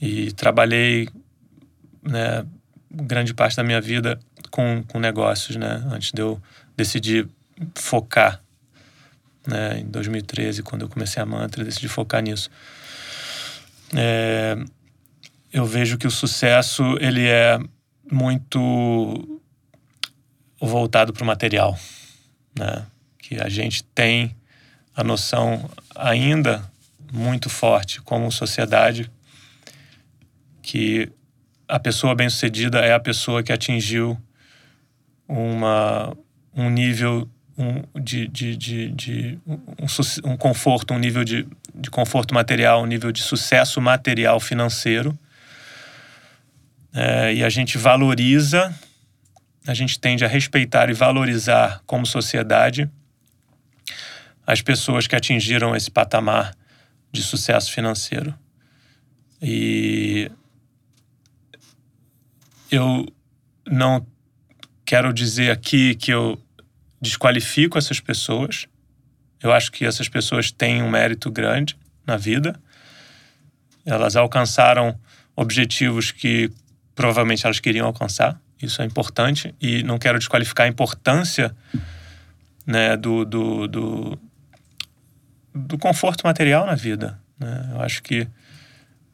E 0.00 0.32
trabalhei, 0.32 1.08
né, 2.02 2.44
grande 2.90 3.32
parte 3.32 3.56
da 3.56 3.62
minha 3.62 3.80
vida 3.80 4.18
com, 4.50 4.82
com 4.88 4.98
negócios, 4.98 5.54
né? 5.56 5.82
Antes 5.92 6.10
de 6.10 6.20
eu 6.20 6.42
decidir 6.76 7.28
focar, 7.76 8.42
né? 9.46 9.78
Em 9.78 9.86
2013, 9.86 10.64
quando 10.64 10.82
eu 10.82 10.88
comecei 10.88 11.22
a 11.22 11.26
mantra, 11.26 11.62
eu 11.62 11.64
decidi 11.64 11.86
focar 11.86 12.20
nisso. 12.20 12.50
É, 13.96 14.56
eu 15.52 15.64
vejo 15.64 15.96
que 15.96 16.06
o 16.08 16.10
sucesso 16.10 16.82
ele 17.00 17.28
é 17.28 17.60
muito 18.10 19.40
voltado 20.60 21.12
para 21.12 21.22
o 21.22 21.26
material, 21.26 21.78
né? 22.58 22.84
Que 23.26 23.40
a 23.40 23.48
gente 23.48 23.82
tem 23.82 24.36
a 24.94 25.02
noção 25.02 25.70
ainda 25.96 26.62
muito 27.10 27.48
forte 27.48 28.02
como 28.02 28.30
sociedade 28.30 29.10
que 30.60 31.10
a 31.66 31.80
pessoa 31.80 32.14
bem-sucedida 32.14 32.80
é 32.80 32.92
a 32.92 33.00
pessoa 33.00 33.42
que 33.42 33.50
atingiu 33.50 34.20
uma, 35.26 36.14
um 36.54 36.68
nível 36.68 37.26
um, 37.56 37.82
de, 37.98 38.28
de, 38.28 38.56
de, 38.58 38.90
de 38.90 39.38
um, 39.46 39.58
um, 40.32 40.36
conforto, 40.36 40.92
um 40.92 40.98
nível 40.98 41.24
de, 41.24 41.48
de 41.74 41.90
conforto 41.90 42.34
material, 42.34 42.82
um 42.82 42.86
nível 42.86 43.10
de 43.10 43.22
sucesso 43.22 43.80
material 43.80 44.38
financeiro. 44.38 45.18
É, 46.92 47.32
e 47.32 47.42
a 47.42 47.48
gente 47.48 47.78
valoriza, 47.78 48.70
a 49.66 49.72
gente 49.72 49.98
tende 49.98 50.26
a 50.26 50.28
respeitar 50.28 50.90
e 50.90 50.92
valorizar 50.92 51.80
como 51.86 52.04
sociedade 52.04 52.86
as 54.46 54.60
pessoas 54.60 55.06
que 55.06 55.16
atingiram 55.16 55.74
esse 55.74 55.90
patamar 55.90 56.54
de 57.12 57.22
sucesso 57.22 57.72
financeiro. 57.72 58.34
E 59.40 60.30
eu 62.70 63.06
não 63.66 64.06
quero 64.84 65.12
dizer 65.12 65.50
aqui 65.50 65.94
que 65.94 66.12
eu 66.12 66.40
desqualifico 67.00 67.78
essas 67.78 68.00
pessoas. 68.00 68.66
Eu 69.42 69.52
acho 69.52 69.70
que 69.70 69.84
essas 69.84 70.08
pessoas 70.08 70.50
têm 70.50 70.82
um 70.82 70.90
mérito 70.90 71.30
grande 71.30 71.76
na 72.06 72.16
vida. 72.16 72.58
Elas 73.84 74.16
alcançaram 74.16 74.98
objetivos 75.36 76.10
que 76.10 76.50
provavelmente 76.94 77.44
elas 77.44 77.60
queriam 77.60 77.86
alcançar. 77.86 78.40
Isso 78.60 78.80
é 78.80 78.84
importante. 78.84 79.54
E 79.60 79.82
não 79.82 79.98
quero 79.98 80.18
desqualificar 80.18 80.66
a 80.66 80.68
importância 80.68 81.54
né, 82.66 82.96
do, 82.96 83.24
do, 83.24 83.68
do 83.68 84.18
do 85.54 85.78
conforto 85.78 86.26
material 86.26 86.66
na 86.66 86.74
vida. 86.74 87.18
Né? 87.38 87.70
Eu 87.72 87.80
acho 87.80 88.02
que 88.02 88.26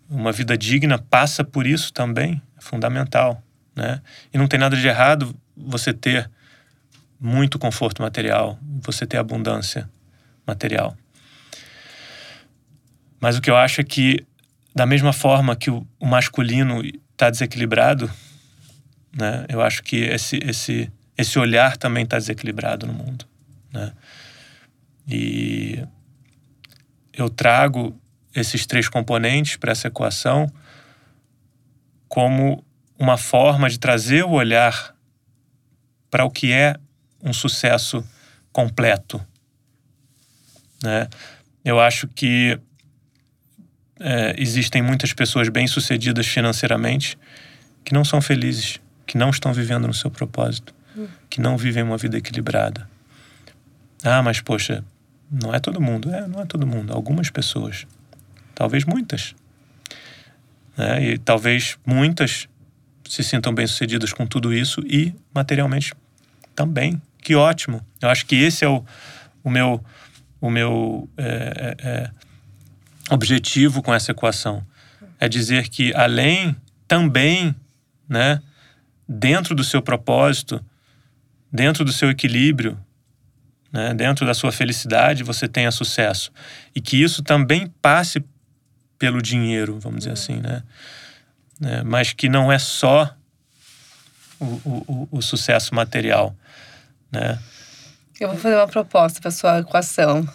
uma 0.08 0.32
vida 0.32 0.56
digna 0.56 0.98
passa 0.98 1.44
por 1.44 1.66
isso 1.66 1.92
também, 1.92 2.40
é 2.56 2.60
fundamental. 2.60 3.42
Né? 3.76 4.00
E 4.32 4.38
não 4.38 4.48
tem 4.48 4.58
nada 4.58 4.76
de 4.76 4.86
errado 4.86 5.36
você 5.56 5.92
ter 5.92 6.30
muito 7.20 7.58
conforto 7.58 8.00
material, 8.00 8.58
você 8.82 9.06
ter 9.06 9.18
abundância 9.18 9.88
material. 10.46 10.96
Mas 13.20 13.36
o 13.36 13.40
que 13.42 13.50
eu 13.50 13.56
acho 13.56 13.82
é 13.82 13.84
que 13.84 14.24
da 14.74 14.86
mesma 14.86 15.12
forma 15.12 15.54
que 15.54 15.70
o, 15.70 15.86
o 15.98 16.06
masculino 16.06 16.80
está 17.12 17.28
desequilibrado, 17.28 18.10
né? 19.14 19.44
Eu 19.48 19.60
acho 19.60 19.82
que 19.82 19.96
esse 19.96 20.38
esse 20.42 20.90
esse 21.18 21.38
olhar 21.38 21.76
também 21.76 22.04
está 22.04 22.16
desequilibrado 22.16 22.86
no 22.86 22.94
mundo, 22.94 23.26
né? 23.72 23.92
E 25.06 25.84
eu 27.22 27.28
trago 27.28 27.98
esses 28.34 28.66
três 28.66 28.88
componentes 28.88 29.56
para 29.56 29.72
essa 29.72 29.88
equação 29.88 30.50
como 32.08 32.64
uma 32.98 33.16
forma 33.16 33.68
de 33.68 33.78
trazer 33.78 34.24
o 34.24 34.30
olhar 34.30 34.94
para 36.10 36.24
o 36.24 36.30
que 36.30 36.52
é 36.52 36.76
um 37.22 37.32
sucesso 37.32 38.04
completo. 38.52 39.24
Né? 40.82 41.08
Eu 41.64 41.80
acho 41.80 42.08
que 42.08 42.58
é, 43.98 44.34
existem 44.38 44.82
muitas 44.82 45.12
pessoas 45.12 45.48
bem-sucedidas 45.48 46.26
financeiramente 46.26 47.18
que 47.84 47.94
não 47.94 48.04
são 48.04 48.20
felizes, 48.20 48.80
que 49.06 49.16
não 49.16 49.30
estão 49.30 49.52
vivendo 49.52 49.86
no 49.86 49.94
seu 49.94 50.10
propósito, 50.10 50.74
que 51.28 51.40
não 51.40 51.56
vivem 51.56 51.82
uma 51.82 51.96
vida 51.96 52.18
equilibrada. 52.18 52.88
Ah, 54.02 54.22
mas 54.22 54.40
poxa, 54.40 54.82
não 55.30 55.54
é 55.54 55.60
todo 55.60 55.80
mundo. 55.80 56.12
É, 56.12 56.26
não 56.26 56.40
é 56.40 56.46
todo 56.46 56.66
mundo. 56.66 56.92
Algumas 56.92 57.30
pessoas. 57.30 57.86
Talvez 58.54 58.84
muitas. 58.84 59.34
Né? 60.76 61.04
E 61.04 61.18
talvez 61.18 61.78
muitas 61.86 62.48
se 63.08 63.22
sintam 63.22 63.54
bem-sucedidas 63.54 64.12
com 64.12 64.26
tudo 64.26 64.52
isso 64.52 64.80
e 64.86 65.14
materialmente 65.34 65.94
também. 66.54 67.00
Que 67.22 67.34
ótimo. 67.34 67.84
Eu 68.00 68.08
acho 68.08 68.26
que 68.26 68.36
esse 68.36 68.64
é 68.64 68.68
o, 68.68 68.84
o 69.42 69.50
meu, 69.50 69.84
o 70.40 70.50
meu 70.50 71.08
é, 71.16 71.76
é, 71.78 71.88
é 71.88 72.10
objetivo 73.10 73.82
com 73.82 73.92
essa 73.92 74.10
equação. 74.10 74.64
É 75.18 75.28
dizer 75.28 75.68
que 75.68 75.92
além 75.94 76.56
também, 76.88 77.54
né, 78.08 78.40
dentro 79.08 79.54
do 79.54 79.62
seu 79.62 79.82
propósito, 79.82 80.64
dentro 81.52 81.84
do 81.84 81.92
seu 81.92 82.10
equilíbrio, 82.10 82.78
né, 83.72 83.94
dentro 83.94 84.26
da 84.26 84.34
sua 84.34 84.52
felicidade, 84.52 85.22
você 85.22 85.48
tenha 85.48 85.70
sucesso. 85.70 86.32
E 86.74 86.80
que 86.80 87.00
isso 87.00 87.22
também 87.22 87.66
passe 87.80 88.24
pelo 88.98 89.22
dinheiro, 89.22 89.78
vamos 89.78 90.00
dizer 90.00 90.12
assim, 90.12 90.36
né? 90.40 90.62
né? 91.58 91.82
Mas 91.84 92.12
que 92.12 92.28
não 92.28 92.50
é 92.50 92.58
só 92.58 93.14
o, 94.38 94.44
o, 94.44 95.08
o 95.10 95.22
sucesso 95.22 95.74
material, 95.74 96.34
né? 97.12 97.38
Eu 98.20 98.28
vou 98.28 98.38
fazer 98.38 98.56
uma 98.56 98.68
proposta 98.68 99.20
para 99.20 99.30
sua 99.30 99.60
equação. 99.60 100.28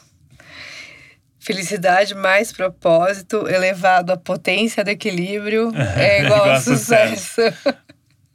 Felicidade 1.40 2.16
mais 2.16 2.52
propósito 2.52 3.48
elevado 3.48 4.12
à 4.12 4.18
potência 4.18 4.84
do 4.84 4.90
equilíbrio 4.90 5.72
é 5.96 6.24
igual, 6.24 6.40
igual 6.40 6.56
a 6.56 6.60
sucesso. 6.60 7.44
sucesso. 7.44 7.78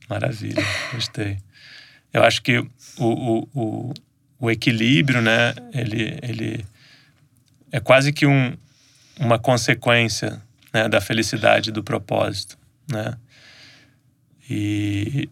Maravilha, 0.08 0.62
gostei. 0.92 1.38
Eu 2.12 2.22
acho 2.22 2.42
que 2.42 2.58
o, 2.58 2.68
o, 2.98 3.48
o, 3.54 3.94
o 4.40 4.50
equilíbrio, 4.50 5.20
né? 5.20 5.54
Ele, 5.72 6.18
ele 6.22 6.66
é 7.70 7.78
quase 7.78 8.12
que 8.12 8.26
um, 8.26 8.56
uma 9.18 9.38
consequência 9.38 10.40
né, 10.72 10.88
da 10.88 11.00
felicidade, 11.00 11.70
do 11.70 11.84
propósito, 11.84 12.58
né? 12.90 13.16
E, 14.48 15.28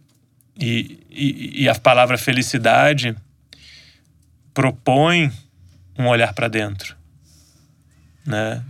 e, 0.61 1.01
e, 1.11 1.63
e 1.63 1.69
a 1.69 1.75
palavra 1.75 2.19
felicidade 2.19 3.17
propõe 4.53 5.33
um 5.99 6.07
olhar 6.07 6.33
para 6.35 6.47
dentro, 6.47 6.95
né? 8.27 8.63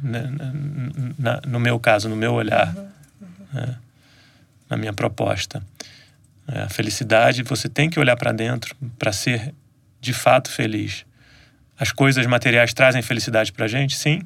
Na, 1.18 1.41
no 1.47 1.59
meu 1.59 1.80
caso, 1.80 2.09
no 2.09 2.16
meu 2.16 2.32
olhar, 2.32 2.74
uhum, 2.74 2.82
uhum. 3.20 3.28
Né? 3.53 3.78
na 4.68 4.76
minha 4.76 4.93
proposta. 4.93 5.62
É, 6.47 6.62
a 6.62 6.68
felicidade, 6.68 7.43
você 7.43 7.68
tem 7.68 7.91
que 7.91 7.99
olhar 7.99 8.16
para 8.16 8.32
dentro 8.32 8.76
para 8.99 9.12
ser 9.12 9.55
de 10.01 10.12
fato 10.12 10.51
feliz. 10.51 11.05
As 11.78 11.92
coisas 11.92 12.26
materiais 12.26 12.74
trazem 12.74 13.03
felicidade 13.03 13.53
para 13.53 13.68
gente? 13.68 13.96
Sim. 13.96 14.22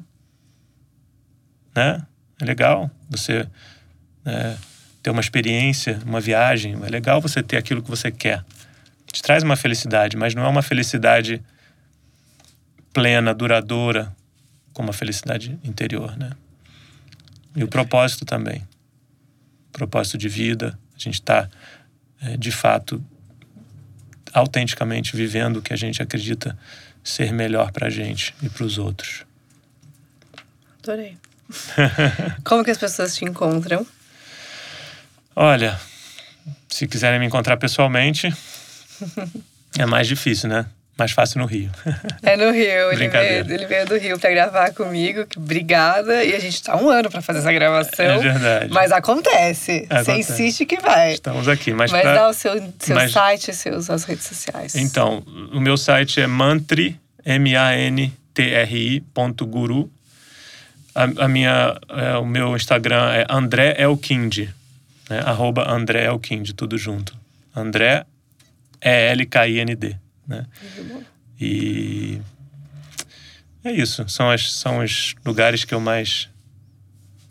Né? 1.75 2.01
É 2.41 2.45
legal 2.45 2.89
você 3.09 3.47
é, 4.25 4.55
ter 5.01 5.09
uma 5.09 5.21
experiência, 5.21 5.99
uma 6.05 6.19
viagem. 6.19 6.73
É 6.83 6.89
legal 6.89 7.21
você 7.21 7.43
ter 7.43 7.57
aquilo 7.57 7.81
que 7.81 7.89
você 7.89 8.11
quer. 8.11 8.43
Te 9.11 9.21
traz 9.21 9.43
uma 9.43 9.55
felicidade, 9.55 10.17
mas 10.17 10.33
não 10.33 10.43
é 10.43 10.47
uma 10.47 10.63
felicidade 10.63 11.43
plena, 12.91 13.33
duradoura, 13.33 14.15
como 14.73 14.89
a 14.89 14.93
felicidade 14.93 15.59
interior, 15.63 16.17
né? 16.17 16.31
E 17.55 17.63
o 17.63 17.67
propósito 17.67 18.25
também. 18.25 18.67
propósito 19.71 20.17
de 20.17 20.29
vida. 20.29 20.77
A 20.95 20.99
gente 20.99 21.15
está, 21.15 21.49
é, 22.21 22.37
de 22.37 22.51
fato, 22.51 23.03
autenticamente 24.33 25.15
vivendo 25.15 25.57
o 25.57 25.61
que 25.61 25.73
a 25.73 25.77
gente 25.77 26.01
acredita 26.01 26.57
ser 27.03 27.31
melhor 27.31 27.71
para 27.71 27.87
a 27.87 27.89
gente 27.89 28.33
e 28.41 28.49
para 28.49 28.63
os 28.63 28.77
outros. 28.77 29.25
Adorei. 30.81 31.17
Como 32.43 32.63
que 32.63 32.71
as 32.71 32.77
pessoas 32.77 33.15
te 33.15 33.25
encontram? 33.25 33.85
Olha, 35.35 35.79
se 36.69 36.87
quiserem 36.87 37.19
me 37.19 37.25
encontrar 37.25 37.57
pessoalmente, 37.57 38.33
é 39.77 39.85
mais 39.85 40.07
difícil, 40.07 40.49
né? 40.49 40.65
Mais 40.97 41.11
fácil 41.11 41.39
no 41.39 41.45
Rio. 41.45 41.71
É 42.21 42.37
no 42.37 42.51
Rio. 42.51 42.91
Ele 42.91 43.07
veio, 43.09 43.53
ele 43.53 43.65
veio 43.65 43.85
do 43.85 43.97
Rio 43.97 44.19
para 44.19 44.29
gravar 44.29 44.73
comigo. 44.73 45.25
Obrigada. 45.35 46.23
E 46.23 46.33
a 46.33 46.39
gente 46.39 46.61
tá 46.61 46.77
um 46.77 46.89
ano 46.89 47.09
para 47.09 47.21
fazer 47.21 47.39
essa 47.39 47.51
gravação. 47.51 48.05
É 48.05 48.17
verdade. 48.17 48.71
Mas 48.71 48.91
acontece. 48.91 49.87
acontece. 49.89 50.05
Você 50.05 50.17
insiste 50.17 50.65
que 50.65 50.79
vai. 50.79 51.13
Estamos 51.13 51.47
aqui. 51.47 51.73
Mas, 51.73 51.91
mas 51.91 52.01
pra... 52.01 52.13
dá 52.13 52.29
o 52.29 52.33
seu, 52.33 52.53
seu 52.79 52.95
mas... 52.95 53.11
site 53.11 53.51
e 53.51 53.53
seus, 53.53 53.89
as 53.89 54.03
redes 54.03 54.25
sociais. 54.25 54.75
Então, 54.75 55.23
o 55.51 55.59
meu 55.59 55.75
site 55.75 56.21
é 56.21 56.27
mantri, 56.27 56.99
M-A-N-T-R-I 57.25 59.01
ponto 59.13 59.45
guru. 59.45 59.91
A, 60.95 61.03
a, 61.03 61.27
minha, 61.27 61.75
é, 61.89 62.17
o 62.17 62.25
meu 62.25 62.55
Instagram 62.55 63.11
é 63.13 63.25
André 63.27 63.75
Elkind. 63.79 64.49
Né? 65.09 65.19
Arroba 65.25 65.69
André 65.69 66.05
Elkind, 66.05 66.51
tudo 66.51 66.77
junto. 66.77 67.15
André 67.55 68.05
é 68.79 69.11
L-K-I-N-D 69.11 70.02
né? 70.27 70.45
E 71.39 72.19
é 73.63 73.71
isso. 73.71 74.07
São, 74.07 74.29
as, 74.29 74.51
são 74.53 74.79
os 74.83 75.15
lugares 75.25 75.63
que 75.63 75.73
eu 75.73 75.79
mais 75.79 76.29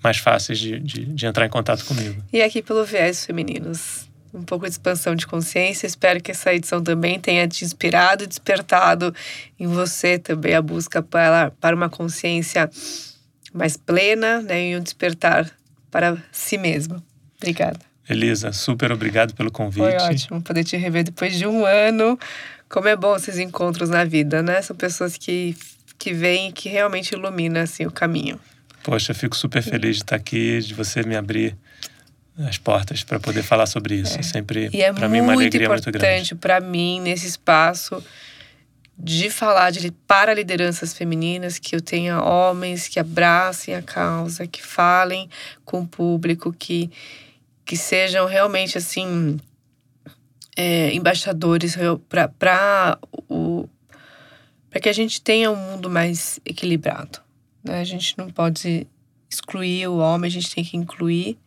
mais 0.03 0.17
fáceis 0.17 0.59
de, 0.59 0.81
de, 0.81 1.05
de, 1.05 1.27
entrar 1.27 1.47
em 1.47 1.49
contato 1.49 1.85
comigo. 1.85 2.21
E 2.33 2.43
aqui 2.43 2.61
pelo 2.61 2.85
Viés 2.85 3.25
Femininos, 3.25 4.11
um 4.35 4.43
pouco 4.43 4.65
de 4.65 4.73
expansão 4.73 5.15
de 5.15 5.27
consciência. 5.27 5.87
Espero 5.87 6.21
que 6.21 6.33
essa 6.33 6.53
edição 6.53 6.83
também 6.83 7.21
tenha 7.21 7.47
te 7.47 7.65
inspirado 7.65 8.25
e 8.25 8.27
despertado 8.27 9.15
em 9.61 9.69
você 9.69 10.19
também 10.19 10.55
a 10.55 10.63
busca 10.63 11.03
para, 11.03 11.53
para 11.53 11.77
uma 11.77 11.89
consciência 11.89 12.69
mais 13.53 13.77
plena 13.77 14.41
né, 14.41 14.71
e 14.71 14.77
um 14.77 14.81
despertar 14.81 15.49
para 15.91 16.17
si 16.33 16.57
mesma. 16.57 17.03
Obrigada. 17.37 17.79
Elisa, 18.09 18.53
super 18.53 18.91
obrigado 18.91 19.35
pelo 19.35 19.51
convite. 19.51 19.85
Foi 19.85 19.97
ótimo 19.97 20.43
poder 20.43 20.65
te 20.65 20.77
rever 20.77 21.05
depois 21.05 21.37
de 21.37 21.47
um 21.47 21.65
ano 21.65 22.19
como 22.73 22.89
é 22.89 22.97
bom 22.97 23.15
esses 23.15 23.39
encontros 23.39 23.91
na 23.91 24.03
vida, 24.03 24.43
né? 24.43 24.63
São 24.63 24.75
pessoas 24.75 25.19
que, 25.19 25.55
que 25.99 26.15
vêm 26.15 26.49
e 26.49 26.53
que 26.53 26.71
realmente 26.71 27.13
iluminam 27.13 27.61
assim, 27.61 27.85
o 27.85 27.91
caminho. 27.91 28.41
Poxa, 28.83 29.13
eu 29.13 29.15
fico 29.15 29.37
super 29.37 29.63
feliz 29.63 29.97
de 29.97 30.03
estar 30.03 30.17
aqui, 30.17 30.59
de 30.61 30.73
você 30.73 31.03
me 31.03 31.15
abrir 31.15 31.55
as 32.39 32.57
portas 32.57 33.05
para 33.05 33.21
poder 33.21 33.43
falar 33.43 33.67
sobre 33.67 33.97
isso. 33.97 34.19
É. 34.19 34.23
Sempre, 34.23 34.71
e 34.73 34.81
é 34.81 34.91
para 34.91 35.07
mim, 35.07 35.21
uma 35.21 35.35
alegria 35.35 35.69
muito 35.69 35.93
grande. 35.93 35.99
importante 35.99 36.35
para 36.35 36.61
mim, 36.61 36.99
nesse 36.99 37.27
espaço, 37.27 38.03
de 38.99 39.29
falar 39.29 39.71
de, 39.71 39.91
para 40.07 40.33
lideranças 40.33 40.95
femininas, 40.95 41.59
que 41.59 41.77
eu 41.77 41.81
tenha 41.83 42.23
homens 42.23 42.89
que 42.89 42.99
abracem 42.99 43.75
a 43.75 43.83
causa, 43.83 44.47
que 44.47 44.63
falem 44.63 45.29
com 45.63 45.83
o 45.83 45.87
público, 45.87 46.51
que, 46.59 46.91
que 47.67 47.77
sejam 47.77 48.27
realmente 48.27 48.79
assim 48.79 49.39
é, 50.57 50.93
embaixadores 50.95 51.77
para 52.09 52.99
o 53.29 53.69
para 54.71 54.81
que 54.81 54.89
a 54.89 54.93
gente 54.93 55.21
tenha 55.21 55.51
um 55.51 55.57
mundo 55.57 55.91
mais 55.91 56.41
equilibrado. 56.47 57.19
Né? 57.63 57.81
A 57.81 57.85
gente 57.85 58.17
não 58.17 58.31
pode 58.31 58.87
excluir 59.29 59.87
o 59.87 59.99
homem, 59.99 60.29
a 60.29 60.31
gente 60.31 60.55
tem 60.55 60.65
que 60.65 60.79
incluir. 60.79 61.39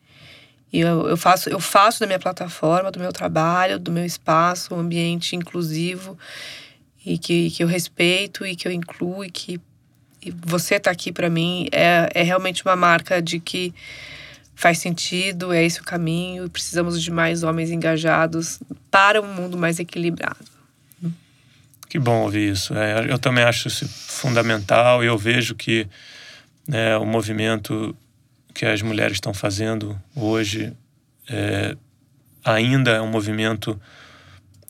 E 0.72 0.80
eu, 0.80 1.08
eu, 1.08 1.18
faço, 1.18 1.50
eu 1.50 1.60
faço 1.60 2.00
da 2.00 2.06
minha 2.06 2.20
plataforma, 2.20 2.92
do 2.92 3.00
meu 3.00 3.12
trabalho, 3.12 3.80
do 3.80 3.92
meu 3.92 4.06
espaço, 4.06 4.76
um 4.76 4.80
ambiente 4.80 5.36
inclusivo 5.36 6.16
e 7.06 7.18
que, 7.18 7.50
que 7.50 7.64
eu 7.64 7.68
respeito 7.68 8.46
e 8.46 8.56
que 8.56 8.68
eu 8.68 8.72
incluo 8.72 9.24
e 9.24 9.32
que 9.32 9.60
e 10.22 10.32
você 10.32 10.76
está 10.76 10.90
aqui 10.90 11.12
para 11.12 11.30
mim 11.30 11.68
é, 11.72 12.10
é 12.16 12.24
realmente 12.24 12.66
uma 12.66 12.76
marca 12.76 13.22
de 13.22 13.40
que 13.40 13.74
faz 14.56 14.78
sentido, 14.80 15.54
é 15.54 15.64
esse 15.64 15.82
o 15.82 15.84
caminho, 15.84 16.50
precisamos 16.50 17.02
de 17.02 17.12
mais 17.12 17.44
homens 17.44 17.70
engajados 17.70 18.60
para 18.90 19.22
um 19.22 19.34
mundo 19.34 19.58
mais 19.58 19.80
equilibrado. 19.80 20.56
Que 21.90 22.00
bom 22.00 22.24
ouvir 22.24 22.52
isso. 22.52 22.74
É, 22.74 23.12
eu 23.12 23.20
também 23.20 23.44
acho 23.44 23.68
isso 23.68 23.88
fundamental 23.88 25.04
e 25.04 25.08
eu 25.08 25.18
vejo 25.18 25.56
que 25.56 25.88
né, 26.68 26.98
o 26.98 27.06
movimento 27.06 27.96
que 28.54 28.66
as 28.66 28.82
mulheres 28.82 29.18
estão 29.18 29.34
fazendo 29.34 30.00
hoje 30.16 30.74
é, 31.30 31.76
ainda 32.44 32.92
é 32.92 33.02
um 33.02 33.10
movimento 33.10 33.80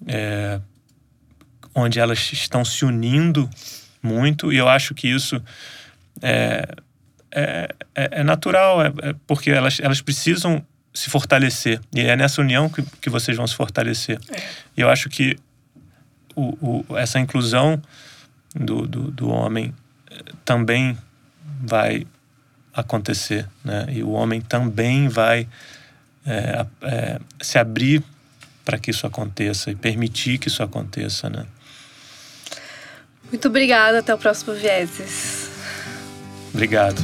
é, 0.08 0.60
onde 1.74 2.00
elas 2.00 2.32
estão 2.32 2.64
se 2.64 2.86
unindo 2.86 3.50
muito, 4.02 4.54
e 4.54 4.58
eu 4.58 4.70
acho 4.70 4.94
que 4.94 5.08
isso 5.08 5.42
é, 6.22 6.68
é, 7.36 7.70
é, 7.94 8.22
é 8.22 8.24
natural, 8.24 8.82
é, 8.82 8.88
é, 8.88 9.16
porque 9.28 9.52
elas, 9.52 9.80
elas 9.82 10.02
precisam 10.02 10.66
se 10.94 11.10
fortalecer, 11.10 11.82
e 11.94 12.00
é 12.00 12.16
nessa 12.16 12.42
união 12.42 12.70
que, 12.70 12.82
que 13.02 13.10
vocês 13.10 13.36
vão 13.36 13.46
se 13.46 13.54
fortalecer. 13.54 14.18
E 14.78 14.82
eu 14.82 14.90
acho 14.90 15.10
que 15.10 15.38
o, 16.34 16.86
o, 16.90 16.98
essa 16.98 17.20
inclusão 17.20 17.82
do, 18.56 18.88
do, 18.88 19.12
do 19.12 19.30
homem 19.30 19.74
eh, 20.10 20.16
também 20.46 20.98
vai 21.62 22.08
acontecer, 22.74 23.46
né? 23.64 23.88
E 23.90 24.04
o 24.04 24.12
homem 24.12 24.40
também 24.40 25.10
vai 25.10 25.48
é, 26.26 26.66
é, 26.82 27.20
se 27.42 27.58
abrir 27.58 28.02
para 28.64 28.78
que 28.78 28.92
isso 28.92 29.06
aconteça 29.06 29.72
e 29.72 29.76
permitir 29.76 30.38
que 30.38 30.48
isso 30.48 30.64
aconteça, 30.64 31.30
né? 31.30 31.46
Muito 33.30 33.48
obrigada, 33.48 34.00
até 34.00 34.14
o 34.14 34.18
próximo 34.18 34.54
Vieses. 34.54 35.45
Obrigado. 36.56 37.03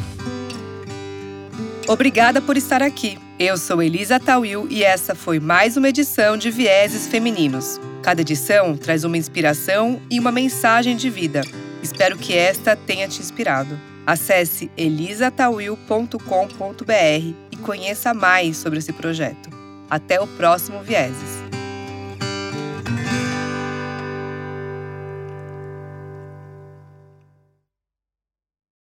Obrigada 1.86 2.41
por 2.41 2.56
estar 2.56 2.82
aqui. 2.82 3.20
Eu 3.38 3.58
sou 3.58 3.84
Elisa 3.84 4.18
Tawil 4.18 4.66
e 4.70 4.82
essa 4.82 5.14
foi 5.14 5.41
mais 5.41 5.76
uma 5.76 5.89
edição 5.89 6.38
de 6.38 6.49
Vieses 6.49 7.06
Femininos. 7.06 7.78
Cada 8.02 8.22
edição 8.22 8.78
traz 8.78 9.04
uma 9.04 9.18
inspiração 9.18 10.02
e 10.10 10.22
uma 10.22 10.32
mensagem 10.32 10.95
de 10.95 11.10
vida. 11.10 11.41
Espero 11.84 12.18
que 12.18 12.34
esta 12.34 12.78
tenha 12.78 13.10
te 13.10 13.20
inspirado. 13.20 13.78
Acesse 14.08 14.72
elisatawil.com.br 14.78 17.36
e 17.52 17.58
conheça 17.58 18.14
mais 18.14 18.56
sobre 18.56 18.80
esse 18.80 18.93
projeto. 18.93 19.49
Até 19.89 20.22
o 20.22 20.28
próximo 20.28 20.82
Vieses. 20.82 21.41